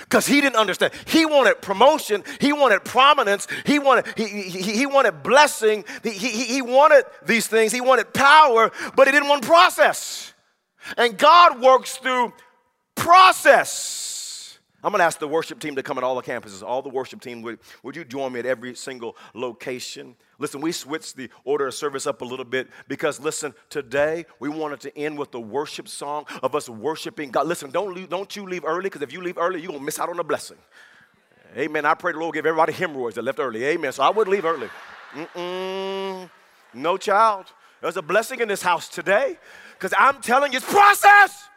because 0.00 0.26
he 0.26 0.40
didn't 0.40 0.56
understand. 0.56 0.92
He 1.06 1.26
wanted 1.26 1.60
promotion, 1.60 2.24
he 2.40 2.52
wanted 2.52 2.84
prominence, 2.84 3.46
he 3.64 3.78
wanted, 3.78 4.06
he, 4.16 4.26
he, 4.26 4.72
he 4.72 4.86
wanted 4.86 5.22
blessing, 5.22 5.84
he, 6.02 6.10
he, 6.10 6.44
he 6.44 6.62
wanted 6.62 7.04
these 7.24 7.46
things, 7.46 7.72
he 7.72 7.80
wanted 7.80 8.12
power, 8.12 8.70
but 8.96 9.06
he 9.06 9.12
didn't 9.12 9.28
want 9.28 9.44
process. 9.44 10.32
And 10.96 11.18
God 11.18 11.60
works 11.60 11.96
through 11.96 12.32
process. 12.94 14.58
I'm 14.82 14.92
going 14.92 15.00
to 15.00 15.04
ask 15.04 15.18
the 15.18 15.28
worship 15.28 15.58
team 15.58 15.74
to 15.76 15.82
come 15.82 15.98
at 15.98 16.04
all 16.04 16.14
the 16.14 16.22
campuses. 16.22 16.62
All 16.62 16.82
the 16.82 16.88
worship 16.88 17.20
team, 17.20 17.42
would, 17.42 17.58
would 17.82 17.96
you 17.96 18.04
join 18.04 18.32
me 18.32 18.40
at 18.40 18.46
every 18.46 18.74
single 18.74 19.16
location? 19.34 20.14
Listen, 20.38 20.60
we 20.60 20.70
switched 20.70 21.16
the 21.16 21.28
order 21.44 21.66
of 21.66 21.74
service 21.74 22.06
up 22.06 22.22
a 22.22 22.24
little 22.24 22.44
bit 22.44 22.68
because, 22.86 23.18
listen, 23.18 23.52
today 23.68 24.24
we 24.38 24.48
wanted 24.48 24.80
to 24.80 24.96
end 24.96 25.18
with 25.18 25.32
the 25.32 25.40
worship 25.40 25.88
song 25.88 26.26
of 26.42 26.54
us 26.54 26.68
worshiping 26.68 27.30
God. 27.30 27.48
Listen, 27.48 27.70
don't, 27.70 27.92
leave, 27.92 28.08
don't 28.08 28.34
you 28.36 28.48
leave 28.48 28.64
early 28.64 28.84
because 28.84 29.02
if 29.02 29.12
you 29.12 29.20
leave 29.20 29.36
early, 29.36 29.60
you're 29.60 29.68
going 29.68 29.80
to 29.80 29.84
miss 29.84 29.98
out 29.98 30.08
on 30.08 30.16
the 30.16 30.22
blessing. 30.22 30.58
Amen. 31.56 31.84
I 31.84 31.94
pray 31.94 32.12
the 32.12 32.18
Lord 32.18 32.34
give 32.34 32.46
everybody 32.46 32.72
hemorrhoids 32.72 33.16
that 33.16 33.22
left 33.22 33.40
early. 33.40 33.64
Amen. 33.64 33.92
So 33.92 34.04
I 34.04 34.10
would 34.10 34.28
leave 34.28 34.44
early. 34.44 34.68
Mm-mm. 35.12 36.30
No 36.74 36.96
child. 36.96 37.46
There's 37.80 37.96
a 37.96 38.02
blessing 38.02 38.40
in 38.40 38.48
this 38.48 38.62
house 38.62 38.88
today 38.88 39.38
because 39.74 39.92
I'm 39.98 40.20
telling 40.20 40.52
you, 40.52 40.58
it's 40.58 40.70
process. 40.70 41.48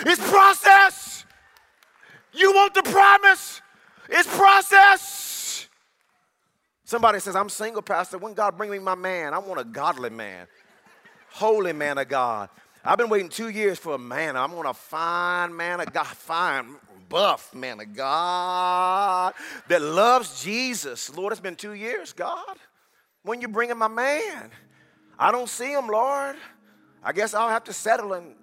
It's 0.00 0.30
process. 0.30 1.24
You 2.32 2.52
want 2.52 2.74
the 2.74 2.82
promise? 2.82 3.60
It's 4.08 4.28
process. 4.36 5.23
Somebody 6.84 7.18
says, 7.18 7.34
I'm 7.34 7.48
single, 7.48 7.82
Pastor. 7.82 8.18
When 8.18 8.34
God 8.34 8.56
bring 8.56 8.70
me 8.70 8.78
my 8.78 8.94
man, 8.94 9.32
I 9.32 9.38
want 9.38 9.60
a 9.60 9.64
godly 9.64 10.10
man, 10.10 10.46
holy 11.30 11.72
man 11.72 11.98
of 11.98 12.08
God. 12.08 12.50
I've 12.84 12.98
been 12.98 13.08
waiting 13.08 13.30
two 13.30 13.48
years 13.48 13.78
for 13.78 13.94
a 13.94 13.98
man. 13.98 14.36
I'm 14.36 14.50
going 14.50 14.66
to 14.66 14.74
find 14.74 15.56
man 15.56 15.80
of 15.80 15.90
God, 15.92 16.06
fine, 16.06 16.76
buff 17.08 17.54
man 17.54 17.80
of 17.80 17.94
God 17.94 19.32
that 19.68 19.80
loves 19.80 20.42
Jesus. 20.42 21.14
Lord, 21.16 21.32
it's 21.32 21.40
been 21.40 21.56
two 21.56 21.72
years, 21.72 22.12
God. 22.12 22.56
When 23.22 23.40
you 23.40 23.48
bringing 23.48 23.78
my 23.78 23.88
man? 23.88 24.50
I 25.18 25.32
don't 25.32 25.48
see 25.48 25.72
him, 25.72 25.88
Lord. 25.88 26.36
I 27.02 27.12
guess 27.12 27.32
I'll 27.32 27.48
have 27.48 27.64
to 27.64 27.72
settle 27.72 28.12
and 28.12 28.34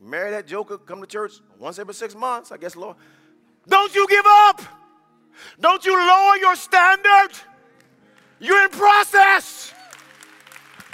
marry 0.00 0.30
that 0.30 0.46
joker, 0.46 0.78
come 0.78 1.00
to 1.00 1.06
church 1.06 1.32
once 1.58 1.80
every 1.80 1.94
six 1.94 2.14
months. 2.14 2.52
I 2.52 2.58
guess, 2.58 2.76
Lord. 2.76 2.96
Don't 3.66 3.92
you 3.94 4.06
give 4.08 4.24
up. 4.26 4.62
Don't 5.58 5.84
you 5.84 5.96
lower 5.96 6.36
your 6.36 6.54
standard. 6.54 7.30
You're 8.42 8.64
in 8.64 8.70
process. 8.70 9.72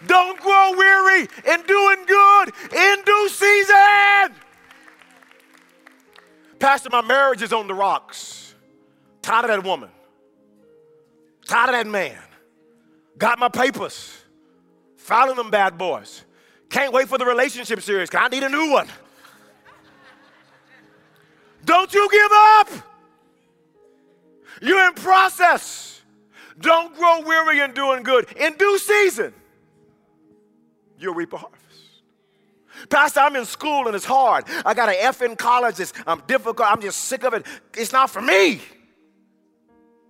Don't 0.06 0.38
grow 0.38 0.74
weary 0.76 1.22
in 1.46 1.62
doing 1.62 2.04
good 2.06 2.52
in 2.74 2.96
due 3.06 3.28
season. 3.30 4.34
Pastor, 6.58 6.90
my 6.92 7.00
marriage 7.00 7.40
is 7.40 7.54
on 7.54 7.66
the 7.66 7.72
rocks. 7.72 8.54
Tired 9.22 9.46
of 9.46 9.48
that 9.48 9.64
woman. 9.64 9.88
Tired 11.46 11.70
of 11.70 11.74
that 11.74 11.86
man. 11.86 12.18
Got 13.16 13.38
my 13.38 13.48
papers. 13.48 14.14
Filing 14.98 15.36
them 15.36 15.50
bad 15.50 15.78
boys. 15.78 16.24
Can't 16.68 16.92
wait 16.92 17.08
for 17.08 17.16
the 17.16 17.24
relationship 17.24 17.80
series 17.80 18.10
because 18.10 18.26
I 18.26 18.28
need 18.28 18.42
a 18.42 18.50
new 18.50 18.70
one. 18.70 18.88
Don't 21.64 21.92
you 21.94 22.08
give 22.12 22.30
up. 22.30 22.68
You're 24.60 24.86
in 24.88 24.92
process. 24.92 25.97
Don't 26.60 26.94
grow 26.96 27.20
weary 27.20 27.60
in 27.60 27.72
doing 27.72 28.02
good. 28.02 28.26
In 28.36 28.54
due 28.54 28.78
season, 28.78 29.32
you'll 30.98 31.14
reap 31.14 31.32
a 31.32 31.36
harvest. 31.36 31.64
Pastor, 32.90 33.20
I'm 33.20 33.36
in 33.36 33.44
school 33.44 33.86
and 33.86 33.94
it's 33.94 34.04
hard. 34.04 34.44
I 34.64 34.74
got 34.74 34.88
an 34.88 34.96
F 34.98 35.22
in 35.22 35.36
college. 35.36 35.80
It's, 35.80 35.92
I'm 36.06 36.22
difficult. 36.26 36.68
I'm 36.70 36.80
just 36.80 37.02
sick 37.02 37.24
of 37.24 37.34
it. 37.34 37.44
It's 37.76 37.92
not 37.92 38.10
for 38.10 38.22
me. 38.22 38.60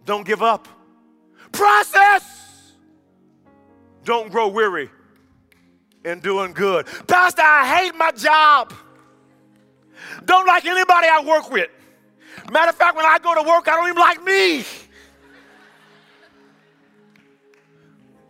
Don't 0.04 0.26
give 0.26 0.42
up. 0.42 0.68
Process. 1.52 2.74
Don't 4.04 4.30
grow 4.30 4.48
weary 4.48 4.90
in 6.04 6.20
doing 6.20 6.52
good. 6.52 6.86
Pastor, 7.06 7.42
I 7.42 7.66
hate 7.78 7.94
my 7.94 8.12
job. 8.12 8.72
Don't 10.24 10.46
like 10.46 10.64
anybody 10.64 11.08
I 11.08 11.24
work 11.26 11.50
with. 11.50 11.68
Matter 12.50 12.70
of 12.70 12.76
fact, 12.76 12.96
when 12.96 13.04
I 13.04 13.18
go 13.18 13.34
to 13.34 13.42
work, 13.42 13.68
I 13.68 13.76
don't 13.76 13.88
even 13.88 14.00
like 14.00 14.22
me. 14.24 14.64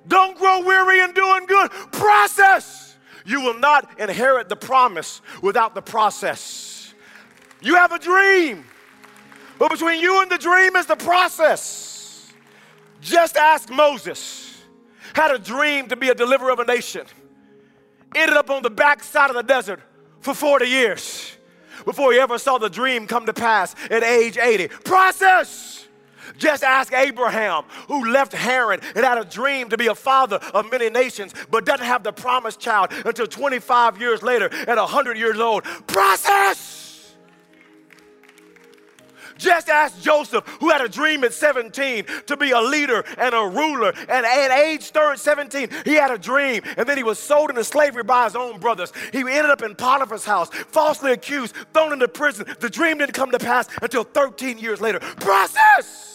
Don't 0.08 0.36
grow 0.36 0.64
weary 0.64 1.00
in 1.00 1.12
doing 1.12 1.46
good. 1.46 1.70
Process. 1.92 2.96
You 3.24 3.42
will 3.42 3.58
not 3.58 4.00
inherit 4.00 4.48
the 4.48 4.56
promise 4.56 5.20
without 5.42 5.74
the 5.74 5.82
process. 5.82 6.94
You 7.60 7.74
have 7.74 7.92
a 7.92 7.98
dream, 7.98 8.64
but 9.58 9.70
between 9.70 10.00
you 10.00 10.22
and 10.22 10.30
the 10.30 10.38
dream 10.38 10.76
is 10.76 10.86
the 10.86 10.96
process. 10.96 12.32
Just 13.00 13.36
ask 13.36 13.70
Moses, 13.70 14.56
had 15.14 15.30
a 15.30 15.38
dream 15.38 15.88
to 15.88 15.96
be 15.96 16.08
a 16.08 16.14
deliverer 16.14 16.50
of 16.50 16.58
a 16.58 16.64
nation, 16.64 17.02
ended 18.14 18.36
up 18.36 18.48
on 18.50 18.62
the 18.62 18.70
backside 18.70 19.30
of 19.30 19.36
the 19.36 19.42
desert 19.42 19.80
for 20.20 20.34
40 20.34 20.66
years 20.66 21.36
before 21.84 22.12
he 22.12 22.18
ever 22.18 22.38
saw 22.38 22.58
the 22.58 22.70
dream 22.70 23.06
come 23.06 23.26
to 23.26 23.32
pass 23.32 23.74
at 23.90 24.02
age 24.02 24.38
80. 24.38 24.68
Process. 24.68 25.77
Just 26.38 26.62
ask 26.62 26.92
Abraham, 26.92 27.64
who 27.88 28.10
left 28.10 28.32
Haran 28.32 28.80
and 28.94 29.04
had 29.04 29.18
a 29.18 29.24
dream 29.24 29.68
to 29.68 29.76
be 29.76 29.88
a 29.88 29.94
father 29.94 30.36
of 30.54 30.70
many 30.70 30.88
nations, 30.88 31.34
but 31.50 31.66
doesn't 31.66 31.84
have 31.84 32.04
the 32.04 32.12
promised 32.12 32.60
child 32.60 32.92
until 33.04 33.26
25 33.26 34.00
years 34.00 34.22
later 34.22 34.48
at 34.66 34.78
100 34.78 35.18
years 35.18 35.38
old. 35.38 35.64
Process! 35.86 36.76
Just 39.36 39.68
ask 39.68 40.00
Joseph, 40.00 40.44
who 40.60 40.68
had 40.68 40.80
a 40.80 40.88
dream 40.88 41.22
at 41.22 41.32
17 41.32 42.04
to 42.26 42.36
be 42.36 42.50
a 42.50 42.60
leader 42.60 43.04
and 43.16 43.34
a 43.34 43.46
ruler. 43.46 43.92
And 44.08 44.26
at 44.26 44.50
age 44.50 44.90
17, 44.92 45.68
he 45.84 45.94
had 45.94 46.10
a 46.10 46.18
dream. 46.18 46.62
And 46.76 46.88
then 46.88 46.96
he 46.96 47.04
was 47.04 47.20
sold 47.20 47.50
into 47.50 47.62
slavery 47.62 48.02
by 48.02 48.24
his 48.24 48.34
own 48.34 48.58
brothers. 48.58 48.92
He 49.12 49.20
ended 49.20 49.46
up 49.50 49.62
in 49.62 49.76
Potiphar's 49.76 50.24
house, 50.24 50.50
falsely 50.50 51.12
accused, 51.12 51.54
thrown 51.72 51.92
into 51.92 52.08
prison. 52.08 52.46
The 52.58 52.68
dream 52.68 52.98
didn't 52.98 53.14
come 53.14 53.30
to 53.30 53.38
pass 53.38 53.68
until 53.80 54.02
13 54.02 54.58
years 54.58 54.80
later. 54.80 54.98
Process! 54.98 56.07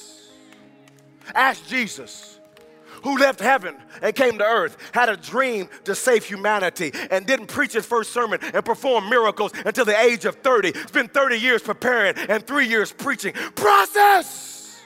Ask 1.34 1.68
Jesus, 1.68 2.40
who 3.04 3.18
left 3.18 3.40
heaven 3.40 3.76
and 4.02 4.16
came 4.16 4.38
to 4.38 4.44
earth, 4.44 4.78
had 4.94 5.10
a 5.10 5.18
dream 5.18 5.70
to 5.84 5.96
save 5.96 6.26
humanity, 6.26 6.92
and 7.12 7.26
didn't 7.26 7.48
preach 7.48 7.74
his 7.74 7.86
first 7.86 8.12
sermon 8.12 8.40
and 8.54 8.64
perform 8.64 9.10
miracles 9.10 9.52
until 9.66 9.86
the 9.86 10.00
age 10.00 10.26
of 10.26 10.36
30. 10.38 10.74
Spent 10.88 11.14
30 11.14 11.38
years 11.38 11.62
preparing 11.62 12.16
and 12.30 12.46
three 12.46 12.68
years 12.68 12.92
preaching. 12.92 13.34
Process! 13.56 14.82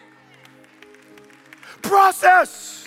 Process! 1.82 2.78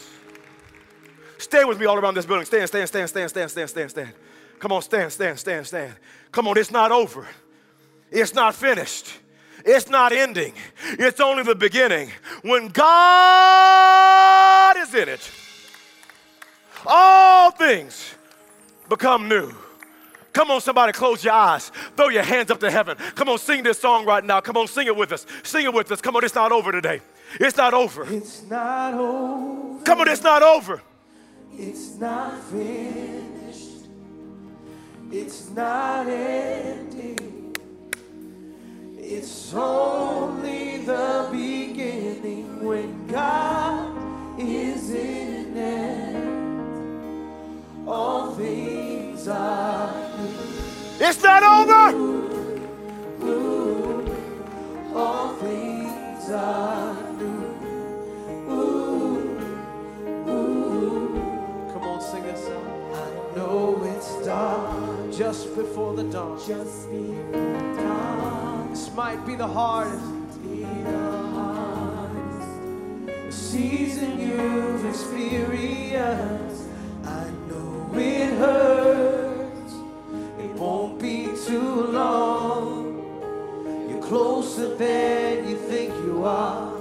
Stay 1.39 1.65
with 1.65 1.81
me 1.81 1.87
all 1.87 1.97
around 1.97 2.15
this 2.15 2.27
building. 2.27 2.45
Stand, 2.45 2.69
stand, 2.69 2.89
stand, 2.89 3.09
stand, 3.09 3.31
stand, 3.31 3.51
stand, 3.51 3.71
stand, 3.71 3.91
stand. 3.91 4.13
Come 4.59 4.73
on, 4.73 4.83
stand, 4.83 5.11
stand, 5.11 5.39
stand, 5.39 5.67
stand. 5.67 5.95
Come 6.33 6.47
on, 6.49 6.59
it's 6.59 6.71
not 6.71 6.93
over. 6.93 7.27
It's 8.11 8.35
not 8.35 8.55
finished. 8.55 9.11
It's 9.65 9.89
not 9.89 10.13
ending, 10.13 10.53
it's 10.99 11.21
only 11.21 11.43
the 11.43 11.55
beginning. 11.55 12.11
When 12.43 12.69
God 12.69 12.87
is 14.79 14.95
in 14.95 15.09
it, 15.09 15.31
all 16.87 17.51
things 17.51 18.15
become 18.89 19.29
new. 19.29 19.53
Come 20.33 20.51
on, 20.53 20.61
somebody, 20.61 20.93
close 20.93 21.25
your 21.25 21.35
eyes. 21.35 21.73
Throw 21.97 22.09
your 22.09 22.23
hands 22.23 22.51
up 22.51 22.61
to 22.61 22.71
heaven. 22.71 22.97
Come 23.17 23.29
on, 23.29 23.39
sing 23.39 23.65
this 23.65 23.81
song 23.81 24.07
right 24.07 24.25
now. 24.25 24.41
Come 24.41 24.57
on, 24.57 24.69
sing 24.69 24.87
it 24.87 24.95
with 24.95 25.13
us. 25.13 25.27
Sing 25.43 25.65
it 25.65 25.75
with 25.75 25.91
us. 25.91 26.01
Come 26.01 26.15
on, 26.17 26.25
it's 26.25 26.35
not 26.35 26.53
over 26.53 26.71
today. 26.71 27.01
It's 27.41 27.57
not 27.57 27.75
over. 27.75 28.05
It's 28.05 28.43
not 28.45 28.95
over. 28.95 29.85
Come 29.85 30.01
on, 30.01 30.09
it's 30.09 30.23
not 30.23 30.43
over. 30.43 30.81
It's 31.53 31.97
not 31.97 32.39
finished. 32.45 33.87
It's 35.11 35.51
not 35.51 36.07
ending. 36.07 37.30
It's 39.13 39.53
only 39.53 40.79
the 40.87 41.29
beginning 41.33 42.65
when 42.65 43.09
God 43.09 43.93
is 44.39 44.91
in 44.91 45.57
it. 45.57 46.15
All 47.89 48.31
things 48.37 49.27
are 49.27 49.93
new. 50.17 51.05
It's 51.05 51.21
not 51.25 51.43
over. 51.43 51.97
Ooh, 53.27 54.07
all 54.95 55.35
things 55.39 56.31
are 56.31 56.95
new. 57.15 57.51
Ooh, 58.49 59.19
ooh. 60.29 61.73
Come 61.73 61.83
on, 61.83 62.01
sing 62.01 62.23
this 62.23 62.45
song. 62.45 62.95
I 62.95 63.37
know 63.37 63.83
it's 63.87 64.25
dark 64.25 65.13
just 65.13 65.57
before 65.57 65.97
the 65.97 66.05
dawn. 66.05 66.39
Just 66.47 66.89
before 66.89 67.33
the 67.33 67.75
dawn. 67.75 68.50
This 68.71 68.95
might 68.95 69.27
be 69.27 69.35
the 69.35 69.49
hardest. 69.49 70.05
The 73.27 73.33
season 73.33 74.21
you've 74.21 74.85
experienced. 74.87 76.69
I 77.05 77.31
know 77.49 77.91
it 77.95 78.33
hurts. 78.39 79.75
It 80.39 80.53
won't 80.53 81.01
be 81.01 81.27
too 81.47 81.89
long. 81.89 83.03
You're 83.91 84.03
closer 84.03 84.77
than 84.77 85.49
you 85.49 85.57
think 85.57 85.93
you 86.05 86.23
are. 86.25 86.73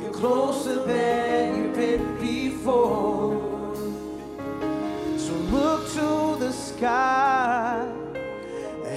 You're 0.00 0.12
closer 0.12 0.82
than 0.82 1.56
you've 1.56 1.74
been 1.74 2.18
before. 2.18 3.76
So 5.18 5.32
look 5.52 5.86
to 5.92 6.36
the 6.42 6.52
sky. 6.52 7.86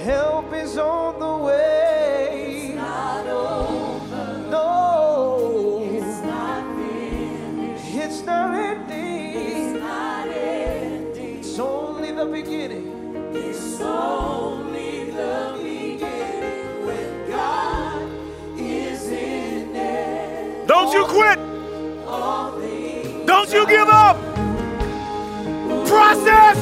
Help 0.02 0.54
is 0.54 0.78
on 0.78 1.20
the 1.20 1.36
way. 1.44 1.71
You 23.52 23.66
give 23.66 23.86
up. 23.86 24.16
Process. 25.86 26.58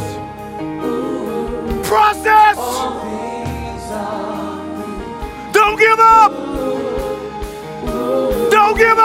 Process. 1.86 2.56
Don't 5.52 5.78
give 5.78 6.00
up. 6.00 6.32
Don't 8.50 8.76
give 8.76 8.98